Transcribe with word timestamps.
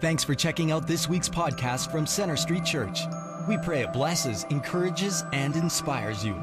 Thanks 0.00 0.22
for 0.22 0.36
checking 0.36 0.70
out 0.70 0.86
this 0.86 1.08
week's 1.08 1.28
podcast 1.28 1.90
from 1.90 2.06
Center 2.06 2.36
Street 2.36 2.64
Church. 2.64 3.00
We 3.48 3.58
pray 3.58 3.82
it 3.82 3.92
blesses, 3.92 4.46
encourages, 4.48 5.24
and 5.32 5.56
inspires 5.56 6.24
you. 6.24 6.34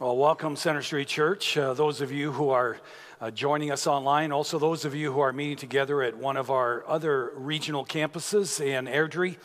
Well, 0.00 0.16
welcome, 0.16 0.56
Center 0.56 0.80
Street 0.80 1.08
Church. 1.08 1.58
Uh, 1.58 1.74
those 1.74 2.00
of 2.00 2.10
you 2.10 2.32
who 2.32 2.48
are 2.48 2.78
uh, 3.20 3.30
joining 3.30 3.70
us 3.70 3.86
online, 3.86 4.32
also 4.32 4.58
those 4.58 4.86
of 4.86 4.94
you 4.94 5.12
who 5.12 5.20
are 5.20 5.34
meeting 5.34 5.58
together 5.58 6.02
at 6.02 6.16
one 6.16 6.38
of 6.38 6.50
our 6.50 6.88
other 6.88 7.32
regional 7.34 7.84
campuses 7.84 8.64
in 8.64 8.86
Airdrie, 8.86 9.36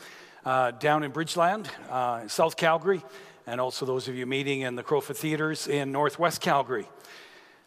uh, 0.46 0.70
down 0.70 1.02
in 1.02 1.12
Bridgeland, 1.12 1.66
uh, 1.90 2.26
South 2.26 2.56
Calgary 2.56 3.02
and 3.46 3.60
also 3.60 3.84
those 3.84 4.08
of 4.08 4.14
you 4.14 4.26
meeting 4.26 4.62
in 4.62 4.74
the 4.74 4.82
Crowfoot 4.82 5.16
Theaters 5.16 5.66
in 5.66 5.92
Northwest 5.92 6.40
Calgary. 6.40 6.88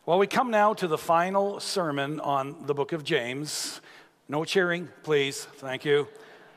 Well, 0.05 0.19
we 0.19 0.27
come 0.27 0.51
now 0.51 0.73
to 0.75 0.87
the 0.87 0.97
final 0.97 1.59
sermon 1.59 2.19
on 2.19 2.65
the 2.65 2.73
book 2.73 2.93
of 2.93 3.03
James. 3.03 3.81
No 4.27 4.45
cheering, 4.45 4.89
please. 5.03 5.43
Thank 5.43 5.85
you. 5.85 6.07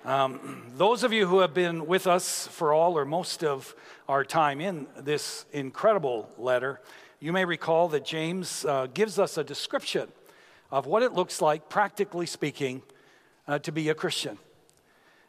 Um, 0.05 0.73
those 0.77 1.03
of 1.03 1.13
you 1.13 1.27
who 1.27 1.41
have 1.41 1.53
been 1.53 1.87
with 1.87 2.07
us 2.07 2.47
for 2.47 2.73
all 2.73 2.97
or 2.97 3.05
most 3.05 3.45
of 3.45 3.75
our 4.09 4.25
time 4.25 4.61
in 4.61 4.87
this 4.99 5.45
incredible 5.53 6.31
letter, 6.39 6.81
you 7.19 7.33
may 7.33 7.45
recall 7.45 7.89
that 7.89 8.05
James 8.05 8.65
uh, 8.65 8.87
gives 8.95 9.19
us 9.19 9.37
a 9.37 9.45
description 9.45 10.09
of 10.71 10.87
what 10.87 11.03
it 11.03 11.13
looks 11.13 11.43
like, 11.43 11.69
practically 11.69 12.27
speaking, 12.27 12.83
uh, 13.47 13.59
to 13.59 13.73
be 13.73 13.89
a 13.89 13.95
Christian. 13.95 14.39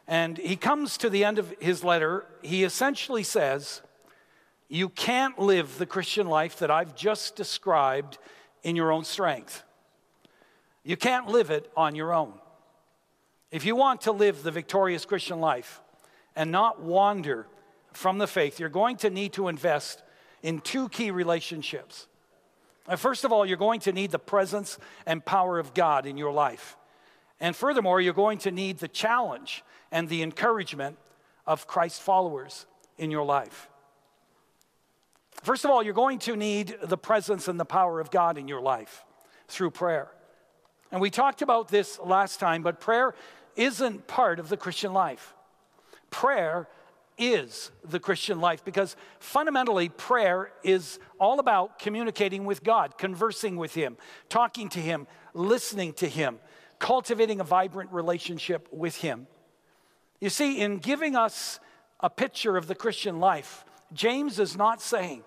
And 0.08 0.38
he 0.38 0.56
comes 0.56 0.98
to 0.98 1.10
the 1.10 1.24
end 1.24 1.40
of 1.40 1.54
his 1.60 1.84
letter. 1.84 2.26
He 2.42 2.64
essentially 2.64 3.24
says, 3.24 3.82
You 4.74 4.88
can't 4.88 5.38
live 5.38 5.78
the 5.78 5.86
Christian 5.86 6.28
life 6.28 6.60
that 6.60 6.72
I've 6.72 6.96
just 6.96 7.36
described 7.36 8.18
in 8.64 8.78
your 8.78 8.94
own 8.94 9.04
strength. 9.04 9.64
You 10.86 10.96
can't 10.96 11.28
live 11.28 11.52
it 11.52 11.70
on 11.76 11.94
your 11.94 12.14
own. 12.14 12.32
If 13.52 13.66
you 13.66 13.76
want 13.76 14.00
to 14.02 14.14
live 14.14 14.44
the 14.44 14.52
victorious 14.52 15.04
Christian 15.04 15.42
life 15.42 15.82
and 16.38 16.54
not 16.54 16.82
wander 16.82 17.48
from 17.92 18.18
the 18.18 18.28
faith, 18.28 18.62
you're 18.62 18.70
going 18.70 18.96
to 18.98 19.10
need 19.10 19.34
to 19.34 19.50
invest 19.50 20.04
in 20.42 20.62
two 20.62 20.88
key 20.88 21.12
relationships. 21.12 22.08
Uh, 22.88 22.96
first 22.96 23.26
of 23.26 23.34
all, 23.34 23.46
you're 23.46 23.58
going 23.58 23.82
to 23.82 23.92
need 23.92 24.12
the 24.12 24.20
presence 24.20 24.80
and 25.06 25.26
power 25.26 25.60
of 25.60 25.74
God 25.74 26.06
in 26.06 26.18
your 26.18 26.32
life. 26.32 26.78
And 27.42 27.58
furthermore, 27.58 28.00
you're 28.00 28.14
going 28.14 28.38
to 28.40 28.52
need 28.52 28.78
the 28.78 28.88
challenge 28.88 29.66
and 29.92 30.08
the 30.08 30.24
encouragement 30.24 30.98
of 31.46 31.68
Christ 31.68 32.02
followers 32.02 32.66
in 32.98 33.12
your 33.12 33.26
life. 33.26 33.68
First 35.44 35.66
of 35.66 35.72
all, 35.72 35.82
you're 35.82 35.94
going 35.94 36.20
to 36.20 36.36
need 36.36 36.76
the 36.84 36.98
presence 36.98 37.48
and 37.48 37.60
the 37.60 37.66
power 37.66 38.00
of 38.00 38.12
God 38.12 38.38
in 38.38 38.48
your 38.48 38.62
life 38.62 39.04
through 39.48 39.72
prayer. 39.72 40.12
And 40.92 41.02
we 41.02 41.10
talked 41.10 41.42
about 41.42 41.70
this 41.70 42.00
last 42.00 42.40
time, 42.40 42.62
but 42.62 42.80
prayer 42.80 43.16
isn't 43.56 44.08
part 44.08 44.40
of 44.40 44.50
the 44.50 44.58
Christian 44.58 44.94
life. 44.94 45.34
Prayer 46.10 46.68
is 47.18 47.72
the 47.84 48.00
Christian 48.00 48.40
life 48.40 48.64
because 48.64 48.96
fundamentally, 49.20 49.90
prayer 49.90 50.52
is 50.64 51.00
all 51.20 51.40
about 51.40 51.80
communicating 51.80 52.46
with 52.46 52.64
God, 52.64 52.98
conversing 52.98 53.56
with 53.58 53.74
Him, 53.74 53.98
talking 54.30 54.70
to 54.70 54.80
Him, 54.80 55.08
listening 55.34 55.94
to 55.94 56.08
Him, 56.08 56.40
cultivating 56.80 57.40
a 57.40 57.44
vibrant 57.44 57.92
relationship 57.92 58.68
with 58.72 58.98
Him. 58.98 59.28
You 60.20 60.30
see, 60.30 60.60
in 60.60 60.78
giving 60.78 61.16
us 61.16 61.60
a 62.00 62.10
picture 62.10 62.58
of 62.58 62.68
the 62.68 62.76
Christian 62.76 63.20
life, 63.20 63.66
James 63.94 64.40
is 64.40 64.56
not 64.56 64.82
saying 64.82 65.24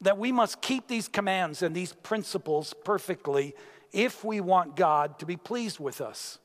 that 0.00 0.18
we 0.18 0.32
must 0.32 0.60
keep 0.60 0.88
these 0.88 1.08
commands 1.08 1.62
and 1.62 1.74
these 1.74 1.92
principles 1.92 2.74
perfectly 2.84 3.54
if 3.92 4.24
we 4.24 4.40
want 4.40 4.76
God 4.76 5.18
to 5.18 5.26
be 5.26 5.36
pleased 5.36 5.78
with 5.78 6.00
us. 6.00 6.38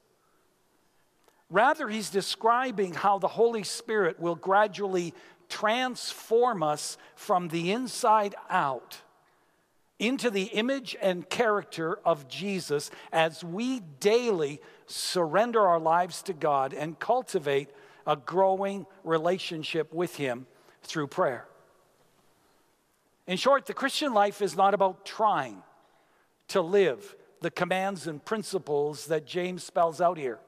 Rather, 1.50 1.88
he's 1.88 2.10
describing 2.10 2.94
how 2.94 3.20
the 3.20 3.28
Holy 3.28 3.64
Spirit 3.64 4.20
will 4.20 4.36
gradually 4.36 5.14
transform 5.48 6.64
us 6.64 6.98
from 7.16 7.50
the 7.50 7.72
inside 7.72 8.36
out 8.50 8.98
into 10.00 10.30
the 10.30 10.44
image 10.44 10.96
and 11.02 11.30
character 11.30 12.00
of 12.04 12.28
Jesus 12.28 12.92
as 13.14 13.44
we 13.44 13.80
daily 14.00 14.60
surrender 14.88 15.66
our 15.66 15.80
lives 15.80 16.22
to 16.24 16.34
God 16.34 16.74
and 16.74 17.00
cultivate 17.00 17.70
a 18.06 18.16
growing 18.16 18.86
relationship 19.04 19.94
with 19.94 20.16
Him 20.18 20.48
through 20.84 21.08
prayer. 21.08 21.48
In 23.28 23.38
short, 23.38 23.66
the 23.66 23.74
Christian 23.74 24.14
life 24.14 24.42
is 24.42 24.56
not 24.56 24.74
about 24.74 25.06
trying 25.06 25.64
to 26.50 26.62
live 26.62 27.16
the 27.42 27.52
commands 27.52 28.08
and 28.08 28.24
principles 28.24 29.08
that 29.08 29.26
James 29.26 29.64
spells 29.64 30.00
out 30.00 30.18
here. 30.18 30.40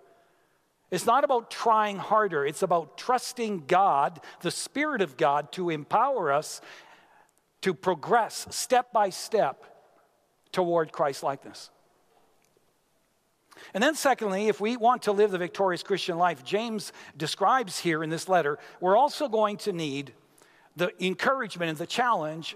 It's 0.90 1.06
not 1.06 1.24
about 1.24 1.52
trying 1.52 1.98
harder, 1.98 2.46
it's 2.46 2.62
about 2.62 2.98
trusting 2.98 3.66
God, 3.68 4.22
the 4.42 4.52
Spirit 4.52 5.02
of 5.02 5.18
God, 5.18 5.52
to 5.54 5.70
empower 5.70 6.32
us 6.32 6.62
to 7.62 7.74
progress 7.74 8.48
step 8.52 8.94
by 8.94 9.10
step 9.10 9.66
toward 10.52 10.92
Christ 10.92 11.24
likeness. 11.24 11.72
And 13.74 13.84
then, 13.84 13.96
secondly, 13.96 14.48
if 14.48 14.62
we 14.62 14.78
want 14.78 15.02
to 15.04 15.12
live 15.12 15.32
the 15.32 15.38
victorious 15.38 15.84
Christian 15.84 16.18
life, 16.18 16.44
James 16.44 16.94
describes 17.18 17.80
here 17.80 18.04
in 18.04 18.10
this 18.10 18.30
letter, 18.30 18.60
we're 18.80 18.96
also 18.96 19.28
going 19.28 19.58
to 19.58 19.74
need 19.74 20.14
the 20.76 20.92
encouragement 21.04 21.70
and 21.70 21.78
the 21.78 21.88
challenge 21.88 22.56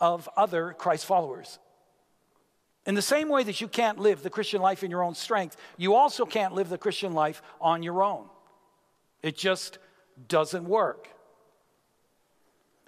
of 0.00 0.28
other 0.36 0.74
Christ 0.78 1.06
followers. 1.06 1.58
In 2.86 2.94
the 2.94 3.02
same 3.02 3.28
way 3.28 3.42
that 3.42 3.60
you 3.60 3.66
can't 3.66 3.98
live 3.98 4.22
the 4.22 4.30
Christian 4.30 4.62
life 4.62 4.84
in 4.84 4.90
your 4.90 5.02
own 5.02 5.14
strength, 5.14 5.56
you 5.76 5.94
also 5.94 6.24
can't 6.24 6.54
live 6.54 6.68
the 6.68 6.78
Christian 6.78 7.12
life 7.14 7.42
on 7.60 7.82
your 7.82 8.02
own. 8.02 8.26
It 9.22 9.36
just 9.36 9.78
doesn't 10.28 10.64
work. 10.64 11.08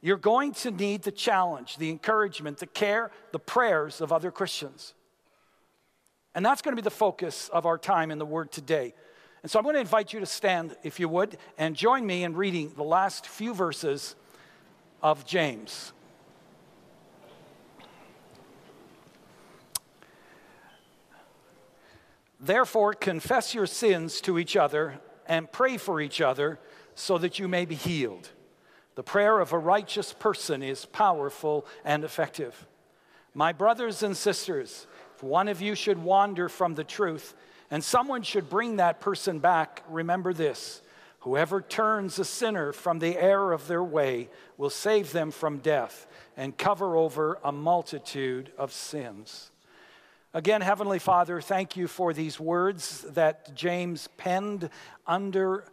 You're 0.00 0.16
going 0.16 0.52
to 0.54 0.70
need 0.70 1.02
the 1.02 1.10
challenge, 1.10 1.76
the 1.78 1.90
encouragement, 1.90 2.58
the 2.58 2.66
care, 2.66 3.10
the 3.32 3.40
prayers 3.40 4.00
of 4.00 4.12
other 4.12 4.30
Christians. 4.30 4.94
And 6.34 6.46
that's 6.46 6.62
going 6.62 6.76
to 6.76 6.80
be 6.80 6.84
the 6.84 6.90
focus 6.90 7.48
of 7.48 7.66
our 7.66 7.78
time 7.78 8.12
in 8.12 8.18
the 8.18 8.26
Word 8.26 8.52
today. 8.52 8.94
And 9.42 9.50
so 9.50 9.58
I'm 9.58 9.64
going 9.64 9.74
to 9.74 9.80
invite 9.80 10.12
you 10.12 10.20
to 10.20 10.26
stand, 10.26 10.76
if 10.84 11.00
you 11.00 11.08
would, 11.08 11.38
and 11.58 11.74
join 11.74 12.06
me 12.06 12.22
in 12.22 12.36
reading 12.36 12.72
the 12.76 12.84
last 12.84 13.26
few 13.26 13.54
verses 13.54 14.14
of 15.02 15.26
James. 15.26 15.92
Therefore, 22.40 22.94
confess 22.94 23.54
your 23.54 23.66
sins 23.66 24.20
to 24.22 24.38
each 24.38 24.56
other 24.56 25.00
and 25.26 25.50
pray 25.50 25.76
for 25.76 26.00
each 26.00 26.20
other 26.20 26.58
so 26.94 27.18
that 27.18 27.38
you 27.38 27.48
may 27.48 27.64
be 27.64 27.74
healed. 27.74 28.30
The 28.94 29.02
prayer 29.02 29.40
of 29.40 29.52
a 29.52 29.58
righteous 29.58 30.12
person 30.12 30.62
is 30.62 30.84
powerful 30.84 31.66
and 31.84 32.04
effective. 32.04 32.66
My 33.34 33.52
brothers 33.52 34.02
and 34.02 34.16
sisters, 34.16 34.86
if 35.14 35.22
one 35.22 35.48
of 35.48 35.60
you 35.60 35.74
should 35.74 35.98
wander 35.98 36.48
from 36.48 36.74
the 36.74 36.84
truth 36.84 37.34
and 37.70 37.84
someone 37.84 38.22
should 38.22 38.48
bring 38.48 38.76
that 38.76 39.00
person 39.00 39.38
back, 39.38 39.84
remember 39.88 40.32
this 40.32 40.82
whoever 41.20 41.60
turns 41.60 42.18
a 42.18 42.24
sinner 42.24 42.72
from 42.72 42.98
the 42.98 43.16
error 43.18 43.52
of 43.52 43.66
their 43.68 43.84
way 43.84 44.28
will 44.56 44.70
save 44.70 45.12
them 45.12 45.30
from 45.30 45.58
death 45.58 46.06
and 46.36 46.56
cover 46.56 46.96
over 46.96 47.38
a 47.44 47.52
multitude 47.52 48.50
of 48.56 48.72
sins. 48.72 49.50
Again, 50.34 50.60
Heavenly 50.60 50.98
Father, 50.98 51.40
thank 51.40 51.74
you 51.74 51.88
for 51.88 52.12
these 52.12 52.38
words 52.38 53.00
that 53.12 53.54
James 53.54 54.10
penned 54.18 54.68
under 55.06 55.64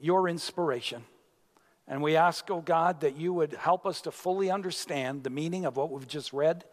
your 0.00 0.28
inspiration. 0.28 1.04
And 1.86 2.02
we 2.02 2.16
ask, 2.16 2.50
oh 2.50 2.60
God, 2.60 3.02
that 3.02 3.16
you 3.16 3.32
would 3.32 3.52
help 3.52 3.86
us 3.86 4.00
to 4.00 4.10
fully 4.10 4.50
understand 4.50 5.22
the 5.22 5.30
meaning 5.30 5.64
of 5.64 5.76
what 5.76 5.92
we've 5.92 6.08
just 6.08 6.32
read 6.32 6.64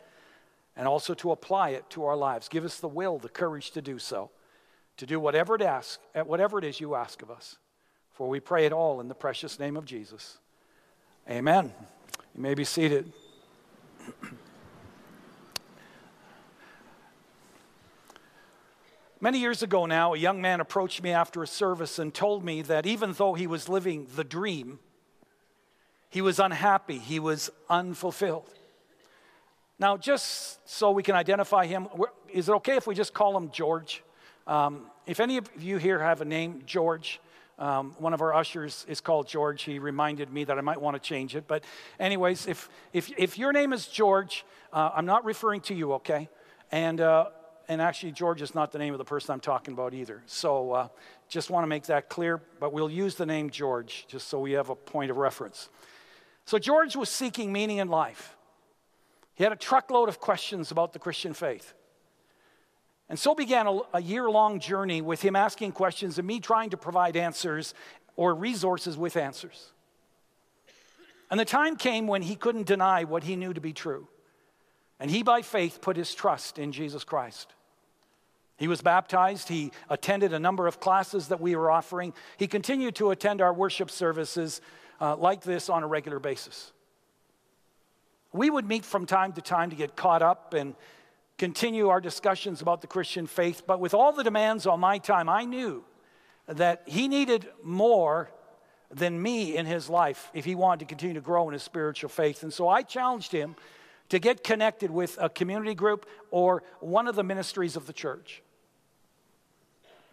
and 0.75 0.87
also 0.87 1.13
to 1.13 1.31
apply 1.31 1.69
it 1.69 1.87
to 1.91 2.05
our 2.05 2.15
lives. 2.15 2.47
Give 2.47 2.65
us 2.65 2.79
the 2.79 2.87
will, 2.87 3.19
the 3.19 3.29
courage 3.29 3.69
to 3.71 3.83
do 3.83 3.99
so, 3.99 4.31
to 4.97 5.05
do 5.05 5.19
whatever 5.19 5.53
it, 5.53 5.61
ask, 5.61 5.99
whatever 6.25 6.57
it 6.57 6.65
is 6.65 6.79
you 6.79 6.95
ask 6.95 7.21
of 7.21 7.29
us. 7.29 7.57
For 8.13 8.27
we 8.29 8.39
pray 8.39 8.65
it 8.65 8.73
all 8.73 8.99
in 8.99 9.07
the 9.07 9.15
precious 9.15 9.59
name 9.59 9.77
of 9.77 9.85
Jesus. 9.85 10.39
Amen. 11.29 11.71
You 12.33 12.41
may 12.41 12.55
be 12.55 12.63
seated. 12.63 13.13
Many 19.23 19.37
years 19.37 19.61
ago 19.61 19.85
now, 19.85 20.15
a 20.15 20.17
young 20.17 20.41
man 20.41 20.61
approached 20.61 21.03
me 21.03 21.11
after 21.11 21.43
a 21.43 21.47
service 21.47 21.99
and 21.99 22.11
told 22.11 22.43
me 22.43 22.63
that 22.63 22.87
even 22.87 23.13
though 23.13 23.35
he 23.35 23.45
was 23.45 23.69
living 23.69 24.07
the 24.15 24.23
dream, 24.23 24.79
he 26.09 26.23
was 26.23 26.39
unhappy, 26.39 26.97
he 26.97 27.19
was 27.19 27.51
unfulfilled. 27.69 28.49
Now, 29.77 29.95
just 29.95 30.67
so 30.67 30.89
we 30.89 31.03
can 31.03 31.13
identify 31.15 31.67
him, 31.67 31.87
is 32.33 32.49
it 32.49 32.53
okay 32.53 32.77
if 32.77 32.87
we 32.87 32.95
just 32.95 33.13
call 33.13 33.37
him 33.37 33.51
George? 33.51 34.01
Um, 34.47 34.87
if 35.05 35.19
any 35.19 35.37
of 35.37 35.47
you 35.59 35.77
here 35.77 35.99
have 35.99 36.21
a 36.21 36.25
name, 36.25 36.63
George, 36.65 37.21
Um, 37.59 37.93
one 37.99 38.15
of 38.15 38.21
our 38.21 38.33
ushers 38.33 38.85
is 38.87 39.01
called 39.01 39.27
George. 39.27 39.61
He 39.61 39.77
reminded 39.77 40.33
me 40.33 40.45
that 40.45 40.57
I 40.57 40.61
might 40.61 40.81
want 40.81 40.95
to 40.95 40.99
change 40.99 41.35
it. 41.35 41.47
But, 41.47 41.63
anyways, 41.99 42.47
if, 42.47 42.69
if, 42.91 43.11
if 43.17 43.37
your 43.37 43.53
name 43.53 43.71
is 43.71 43.85
George, 43.85 44.45
uh, 44.73 44.89
I'm 44.95 45.05
not 45.05 45.25
referring 45.25 45.61
to 45.61 45.75
you, 45.75 45.93
okay? 45.93 46.27
And, 46.71 46.99
uh, 46.99 47.25
and 47.71 47.81
actually, 47.81 48.11
George 48.11 48.41
is 48.41 48.53
not 48.53 48.73
the 48.73 48.77
name 48.79 48.93
of 48.93 48.97
the 48.97 49.05
person 49.05 49.31
I'm 49.31 49.39
talking 49.39 49.73
about 49.73 49.93
either. 49.93 50.21
So, 50.25 50.73
uh, 50.73 50.87
just 51.29 51.49
want 51.49 51.63
to 51.63 51.67
make 51.67 51.83
that 51.83 52.09
clear. 52.09 52.41
But 52.59 52.73
we'll 52.73 52.89
use 52.89 53.15
the 53.15 53.25
name 53.25 53.49
George 53.49 54.05
just 54.09 54.27
so 54.27 54.41
we 54.41 54.51
have 54.51 54.69
a 54.69 54.75
point 54.75 55.09
of 55.09 55.15
reference. 55.15 55.69
So, 56.43 56.59
George 56.59 56.97
was 56.97 57.07
seeking 57.07 57.53
meaning 57.53 57.77
in 57.77 57.87
life. 57.87 58.35
He 59.35 59.45
had 59.45 59.53
a 59.53 59.55
truckload 59.55 60.09
of 60.09 60.19
questions 60.19 60.71
about 60.71 60.91
the 60.91 60.99
Christian 60.99 61.33
faith. 61.33 61.73
And 63.07 63.17
so 63.17 63.33
began 63.33 63.67
a, 63.67 63.79
a 63.93 64.01
year 64.01 64.29
long 64.29 64.59
journey 64.59 65.01
with 65.01 65.21
him 65.21 65.37
asking 65.37 65.71
questions 65.71 66.17
and 66.17 66.27
me 66.27 66.41
trying 66.41 66.71
to 66.71 66.77
provide 66.77 67.15
answers 67.15 67.73
or 68.17 68.35
resources 68.35 68.97
with 68.97 69.15
answers. 69.15 69.71
And 71.29 71.39
the 71.39 71.45
time 71.45 71.77
came 71.77 72.05
when 72.05 72.21
he 72.21 72.35
couldn't 72.35 72.67
deny 72.67 73.05
what 73.05 73.23
he 73.23 73.37
knew 73.37 73.53
to 73.53 73.61
be 73.61 73.71
true. 73.71 74.09
And 74.99 75.09
he, 75.09 75.23
by 75.23 75.41
faith, 75.41 75.79
put 75.79 75.95
his 75.95 76.13
trust 76.13 76.59
in 76.59 76.73
Jesus 76.73 77.05
Christ. 77.05 77.53
He 78.61 78.67
was 78.67 78.83
baptized. 78.83 79.49
He 79.49 79.71
attended 79.89 80.33
a 80.33 80.39
number 80.39 80.67
of 80.67 80.79
classes 80.79 81.29
that 81.29 81.41
we 81.41 81.55
were 81.55 81.71
offering. 81.71 82.13
He 82.37 82.45
continued 82.45 82.93
to 82.97 83.09
attend 83.09 83.41
our 83.41 83.51
worship 83.51 83.89
services 83.89 84.61
uh, 85.01 85.15
like 85.15 85.41
this 85.41 85.67
on 85.67 85.81
a 85.81 85.87
regular 85.87 86.19
basis. 86.19 86.71
We 88.31 88.51
would 88.51 88.67
meet 88.67 88.85
from 88.85 89.07
time 89.07 89.33
to 89.33 89.41
time 89.41 89.71
to 89.71 89.75
get 89.75 89.95
caught 89.95 90.21
up 90.21 90.53
and 90.53 90.75
continue 91.39 91.89
our 91.89 91.99
discussions 91.99 92.61
about 92.61 92.81
the 92.81 92.87
Christian 92.87 93.25
faith, 93.25 93.63
but 93.65 93.79
with 93.79 93.95
all 93.95 94.13
the 94.13 94.23
demands 94.23 94.67
on 94.67 94.79
my 94.79 94.99
time, 94.99 95.27
I 95.27 95.43
knew 95.45 95.83
that 96.45 96.83
he 96.85 97.07
needed 97.07 97.47
more 97.63 98.29
than 98.91 99.19
me 99.19 99.57
in 99.57 99.65
his 99.65 99.89
life 99.89 100.29
if 100.35 100.45
he 100.45 100.53
wanted 100.53 100.81
to 100.81 100.85
continue 100.85 101.15
to 101.15 101.21
grow 101.21 101.47
in 101.47 101.53
his 101.53 101.63
spiritual 101.63 102.09
faith. 102.09 102.43
And 102.43 102.53
so 102.53 102.69
I 102.69 102.83
challenged 102.83 103.31
him 103.31 103.55
to 104.09 104.19
get 104.19 104.43
connected 104.43 104.91
with 104.91 105.17
a 105.19 105.29
community 105.29 105.73
group 105.73 106.05
or 106.29 106.61
one 106.79 107.07
of 107.07 107.15
the 107.15 107.23
ministries 107.23 107.75
of 107.75 107.87
the 107.87 107.93
church. 107.93 108.43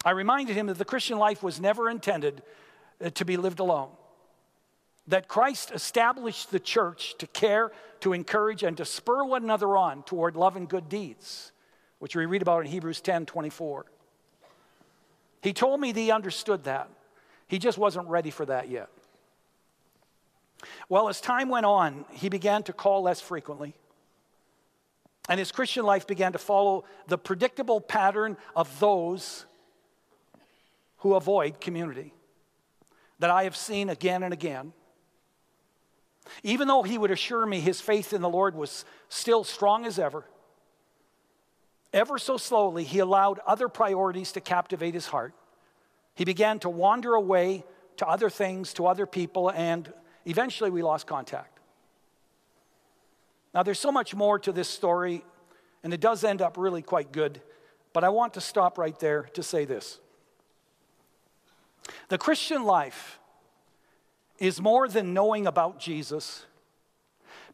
I 0.09 0.13
reminded 0.13 0.57
him 0.57 0.69
that 0.69 0.79
the 0.79 0.87
Christian 0.87 1.19
life 1.19 1.43
was 1.43 1.61
never 1.61 1.91
intended 1.91 2.43
uh, 3.05 3.11
to 3.11 3.27
be 3.27 3.37
lived 3.37 3.61
alone 3.61 3.91
that 5.09 5.29
Christ 5.29 5.71
established 5.71 6.51
the 6.51 6.59
church 6.59 7.15
to 7.19 7.27
care, 7.27 7.73
to 8.01 8.15
encourage, 8.15 8.63
and 8.63 8.75
to 8.79 8.87
spur 8.87 9.23
one 9.23 9.43
another 9.43 9.77
on 9.77 10.03
toward 10.05 10.35
love 10.35 10.57
and 10.57 10.67
good 10.67 10.89
deeds, 10.89 11.53
which 11.99 12.17
we 12.17 12.25
read 12.25 12.41
about 12.41 12.65
in 12.65 12.71
Hebrews 12.71 13.03
10 13.03 13.27
24. 13.27 13.85
He 15.43 15.53
told 15.53 15.79
me 15.79 15.93
that 15.93 16.01
he 16.01 16.11
understood 16.11 16.65
that. 16.65 16.89
He 17.47 17.59
just 17.59 17.77
wasn't 17.77 18.09
ready 18.09 18.31
for 18.31 18.47
that 18.47 18.71
yet. 18.71 18.89
Well, 20.89 21.11
as 21.11 21.21
time 21.21 21.51
went 21.51 21.67
on, 21.67 22.07
he 22.13 22.31
began 22.31 22.63
to 22.63 22.73
call 22.73 23.03
less 23.03 23.21
frequently. 23.21 23.75
And 25.29 25.39
his 25.39 25.53
Christian 25.53 25.85
life 25.85 26.07
began 26.07 26.33
to 26.33 26.39
follow 26.39 26.85
the 27.09 27.19
predictable 27.19 27.83
pattern 27.83 28.39
of 28.57 28.81
those 28.81 29.45
who 30.99 31.15
avoid 31.15 31.61
community 31.61 32.13
that 33.19 33.31
I 33.31 33.45
have 33.45 33.57
seen 33.57 33.89
again 33.89 34.23
and 34.23 34.33
again. 34.33 34.73
Even 36.43 36.69
though 36.69 36.83
he 36.83 36.99
would 36.99 37.11
assure 37.11 37.47
me 37.47 37.61
his 37.61 37.81
faith 37.81 38.13
in 38.13 38.23
the 38.23 38.29
Lord 38.29 38.55
was 38.55 38.85
still 39.09 39.45
strong 39.45 39.87
as 39.87 39.99
ever, 39.99 40.25
ever 41.93 42.19
so 42.19 42.37
slowly 42.37 42.85
he 42.85 42.99
allowed 42.99 43.41
other 43.47 43.69
priorities 43.69 44.33
to 44.33 44.41
captivate 44.41 44.95
his 44.95 45.07
heart. 45.07 45.35
He 46.15 46.25
began 46.25 46.59
to 46.61 46.69
wander 46.69 47.15
away 47.15 47.65
to 47.97 48.07
other 48.07 48.31
things, 48.31 48.75
to 48.75 48.87
other 48.87 49.07
people, 49.07 49.51
and 49.51 49.93
eventually 50.27 50.71
we 50.71 50.83
lost 50.83 51.07
contact. 51.07 51.59
Now, 53.55 53.63
there's 53.63 53.81
so 53.81 53.91
much 53.91 54.15
more 54.15 54.39
to 54.41 54.53
this 54.53 54.69
story, 54.69 55.25
and 55.83 55.95
it 55.95 56.01
does 56.01 56.23
end 56.23 56.43
up 56.43 56.57
really 56.57 56.83
quite 56.83 57.13
good, 57.13 57.41
but 57.93 58.05
I 58.05 58.11
want 58.11 58.35
to 58.35 58.41
stop 58.41 58.79
right 58.79 58.99
there 58.99 59.23
to 59.35 59.43
say 59.43 59.65
this. 59.65 59.99
The 62.09 62.19
Christian 62.19 62.65
life 62.65 63.19
is 64.39 64.61
more 64.61 64.89
than 64.89 65.15
knowing 65.15 65.47
about 65.47 65.79
Jesus, 65.81 66.47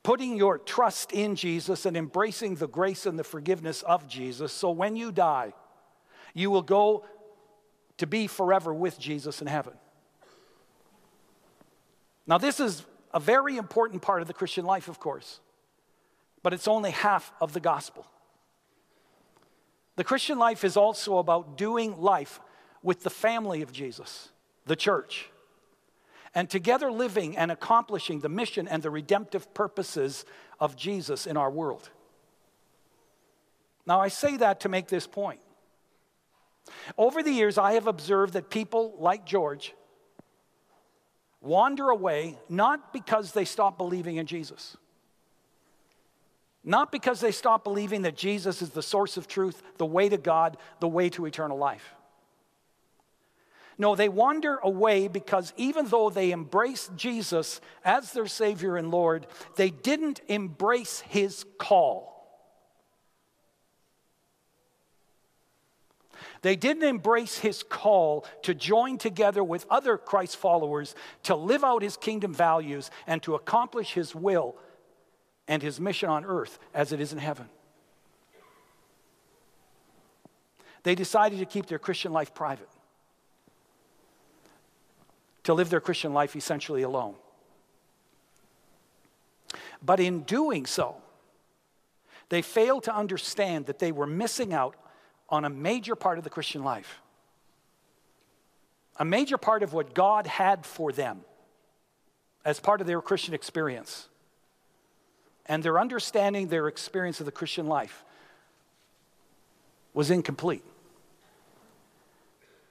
putting 0.02 0.36
your 0.36 0.58
trust 0.58 1.12
in 1.12 1.34
Jesus, 1.34 1.86
and 1.86 1.96
embracing 1.96 2.56
the 2.56 2.68
grace 2.68 3.06
and 3.06 3.18
the 3.18 3.24
forgiveness 3.24 3.82
of 3.82 4.06
Jesus. 4.06 4.52
So 4.52 4.70
when 4.70 4.96
you 4.96 5.12
die, 5.12 5.52
you 6.34 6.50
will 6.50 6.62
go 6.62 7.06
to 7.96 8.06
be 8.06 8.26
forever 8.26 8.74
with 8.74 8.98
Jesus 8.98 9.40
in 9.40 9.46
heaven. 9.46 9.74
Now, 12.26 12.38
this 12.38 12.58
is 12.60 12.84
a 13.12 13.20
very 13.20 13.56
important 13.56 14.02
part 14.02 14.20
of 14.20 14.28
the 14.28 14.34
Christian 14.34 14.64
life, 14.64 14.88
of 14.88 14.98
course, 14.98 15.40
but 16.42 16.52
it's 16.52 16.66
only 16.66 16.90
half 16.90 17.32
of 17.40 17.52
the 17.52 17.60
gospel. 17.60 18.06
The 19.96 20.04
Christian 20.04 20.38
life 20.38 20.64
is 20.64 20.76
also 20.76 21.18
about 21.18 21.56
doing 21.56 22.00
life 22.00 22.40
with 22.84 23.02
the 23.02 23.10
family 23.10 23.62
of 23.62 23.72
Jesus, 23.72 24.28
the 24.66 24.76
church 24.76 25.28
and 26.34 26.50
together 26.50 26.90
living 26.90 27.36
and 27.36 27.52
accomplishing 27.52 28.20
the 28.20 28.28
mission 28.28 28.66
and 28.66 28.82
the 28.82 28.90
redemptive 28.90 29.52
purposes 29.54 30.24
of 30.58 30.76
Jesus 30.76 31.26
in 31.26 31.36
our 31.36 31.50
world. 31.50 31.88
Now, 33.86 34.00
I 34.00 34.08
say 34.08 34.36
that 34.38 34.60
to 34.60 34.68
make 34.68 34.88
this 34.88 35.06
point. 35.06 35.40
Over 36.98 37.22
the 37.22 37.30
years, 37.30 37.58
I 37.58 37.74
have 37.74 37.86
observed 37.86 38.32
that 38.32 38.50
people 38.50 38.94
like 38.98 39.24
George 39.24 39.74
wander 41.40 41.90
away 41.90 42.38
not 42.48 42.92
because 42.92 43.32
they 43.32 43.44
stop 43.44 43.76
believing 43.76 44.16
in 44.16 44.26
Jesus, 44.26 44.76
not 46.64 46.90
because 46.90 47.20
they 47.20 47.32
stop 47.32 47.62
believing 47.62 48.02
that 48.02 48.16
Jesus 48.16 48.62
is 48.62 48.70
the 48.70 48.82
source 48.82 49.18
of 49.18 49.28
truth, 49.28 49.62
the 49.76 49.86
way 49.86 50.08
to 50.08 50.16
God, 50.16 50.56
the 50.80 50.88
way 50.88 51.10
to 51.10 51.26
eternal 51.26 51.58
life. 51.58 51.94
No, 53.76 53.96
they 53.96 54.08
wander 54.08 54.56
away 54.62 55.08
because 55.08 55.52
even 55.56 55.86
though 55.86 56.10
they 56.10 56.30
embrace 56.30 56.90
Jesus 56.96 57.60
as 57.84 58.12
their 58.12 58.26
Savior 58.26 58.76
and 58.76 58.90
Lord, 58.90 59.26
they 59.56 59.70
didn't 59.70 60.20
embrace 60.28 61.00
His 61.00 61.44
call. 61.58 62.14
They 66.42 66.56
didn't 66.56 66.82
embrace 66.82 67.38
his 67.38 67.62
call 67.62 68.26
to 68.42 68.52
join 68.52 68.98
together 68.98 69.42
with 69.42 69.64
other 69.70 69.96
Christ 69.96 70.36
followers 70.36 70.94
to 71.22 71.34
live 71.34 71.64
out 71.64 71.80
his 71.80 71.96
kingdom 71.96 72.34
values 72.34 72.90
and 73.06 73.22
to 73.22 73.34
accomplish 73.34 73.94
his 73.94 74.14
will 74.14 74.54
and 75.48 75.62
his 75.62 75.80
mission 75.80 76.10
on 76.10 76.26
earth 76.26 76.58
as 76.74 76.92
it 76.92 77.00
is 77.00 77.14
in 77.14 77.18
heaven. 77.18 77.48
They 80.82 80.94
decided 80.94 81.38
to 81.38 81.46
keep 81.46 81.64
their 81.64 81.78
Christian 81.78 82.12
life 82.12 82.34
private 82.34 82.68
to 85.44 85.54
live 85.54 85.70
their 85.70 85.80
Christian 85.80 86.12
life 86.12 86.34
essentially 86.34 86.82
alone. 86.82 87.14
But 89.82 90.00
in 90.00 90.22
doing 90.22 90.66
so, 90.66 90.96
they 92.30 92.42
failed 92.42 92.84
to 92.84 92.94
understand 92.94 93.66
that 93.66 93.78
they 93.78 93.92
were 93.92 94.06
missing 94.06 94.52
out 94.52 94.76
on 95.28 95.44
a 95.44 95.50
major 95.50 95.94
part 95.94 96.18
of 96.18 96.24
the 96.24 96.30
Christian 96.30 96.64
life, 96.64 97.00
a 98.96 99.04
major 99.04 99.36
part 99.36 99.62
of 99.62 99.72
what 99.72 99.94
God 99.94 100.26
had 100.26 100.64
for 100.64 100.90
them 100.90 101.20
as 102.44 102.60
part 102.60 102.80
of 102.80 102.86
their 102.86 103.00
Christian 103.00 103.34
experience. 103.34 104.08
And 105.46 105.62
their 105.62 105.78
understanding, 105.78 106.48
their 106.48 106.68
experience 106.68 107.20
of 107.20 107.26
the 107.26 107.32
Christian 107.32 107.66
life 107.66 108.04
was 109.92 110.10
incomplete. 110.10 110.64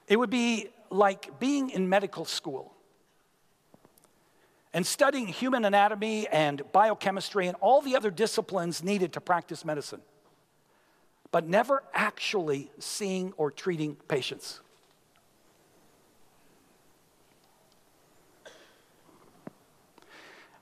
It 0.07 0.17
would 0.17 0.31
be 0.31 0.69
like 0.93 1.39
being 1.39 1.71
in 1.71 1.89
medical 1.89 2.23
school 2.23 2.71
and 4.73 4.85
studying 4.85 5.27
human 5.27 5.65
anatomy 5.65 6.27
and 6.27 6.61
biochemistry 6.71 7.47
and 7.47 7.57
all 7.61 7.81
the 7.81 7.95
other 7.95 8.11
disciplines 8.11 8.83
needed 8.83 9.13
to 9.13 9.21
practice 9.21 9.65
medicine, 9.65 10.01
but 11.31 11.47
never 11.47 11.83
actually 11.93 12.71
seeing 12.77 13.33
or 13.37 13.49
treating 13.49 13.95
patients. 14.07 14.61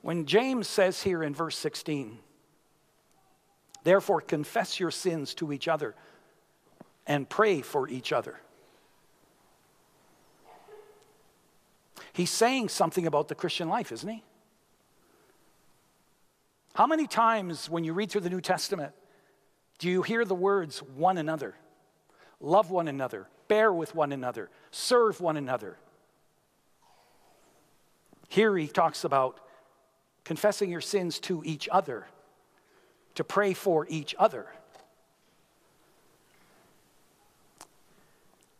When 0.02 0.26
James 0.26 0.68
says 0.68 1.04
here 1.04 1.24
in 1.24 1.36
verse 1.36 1.58
16, 1.58 2.18
therefore 3.84 4.22
confess 4.22 4.80
your 4.80 4.92
sins 4.92 5.34
to 5.36 5.52
each 5.52 5.68
other 5.68 5.94
and 7.06 7.30
pray 7.30 7.62
for 7.62 7.90
each 7.90 8.14
other 8.14 8.40
He's 12.14 12.30
saying 12.30 12.70
something 12.70 13.08
about 13.08 13.28
the 13.28 13.36
Christian 13.36 13.70
life, 13.70 13.92
isn't 13.92 14.10
he? 14.10 14.24
How 16.74 16.88
many 16.88 17.08
times 17.08 17.70
when 17.70 17.84
you 17.84 17.94
read 17.94 18.12
through 18.12 18.22
the 18.22 18.30
New 18.30 18.42
Testament 18.42 18.94
do 19.80 19.90
you 19.90 20.04
hear 20.04 20.26
the 20.26 20.36
words 20.36 20.80
one 20.80 21.18
another? 21.18 21.56
Love 22.40 22.70
one 22.70 22.88
another, 22.88 23.28
bear 23.48 23.74
with 23.74 23.96
one 23.96 24.12
another, 24.12 24.50
serve 24.70 25.20
one 25.20 25.38
another. 25.38 25.78
Here 28.30 28.56
he 28.56 28.68
talks 28.68 29.04
about 29.04 29.40
confessing 30.24 30.70
your 30.70 30.82
sins 30.82 31.20
to 31.22 31.42
each 31.46 31.68
other, 31.70 32.08
to 33.16 33.24
pray 33.24 33.54
for 33.54 33.86
each 33.90 34.16
other. 34.18 34.48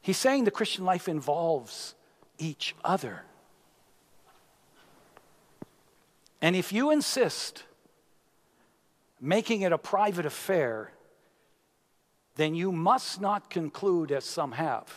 He's 0.02 0.18
saying 0.18 0.46
the 0.46 0.52
Christian 0.52 0.84
life 0.84 1.08
involves 1.08 1.94
each 2.40 2.76
other. 2.84 3.24
And 6.42 6.56
if 6.56 6.74
you 6.74 6.92
insist 6.92 7.64
making 9.20 9.62
it 9.62 9.72
a 9.72 9.78
private 9.78 10.26
affair, 10.26 10.92
then 12.36 12.56
you 12.56 12.72
must 12.72 13.22
not 13.22 13.50
conclude, 13.50 14.12
as 14.12 14.26
some 14.26 14.54
have, 14.54 14.92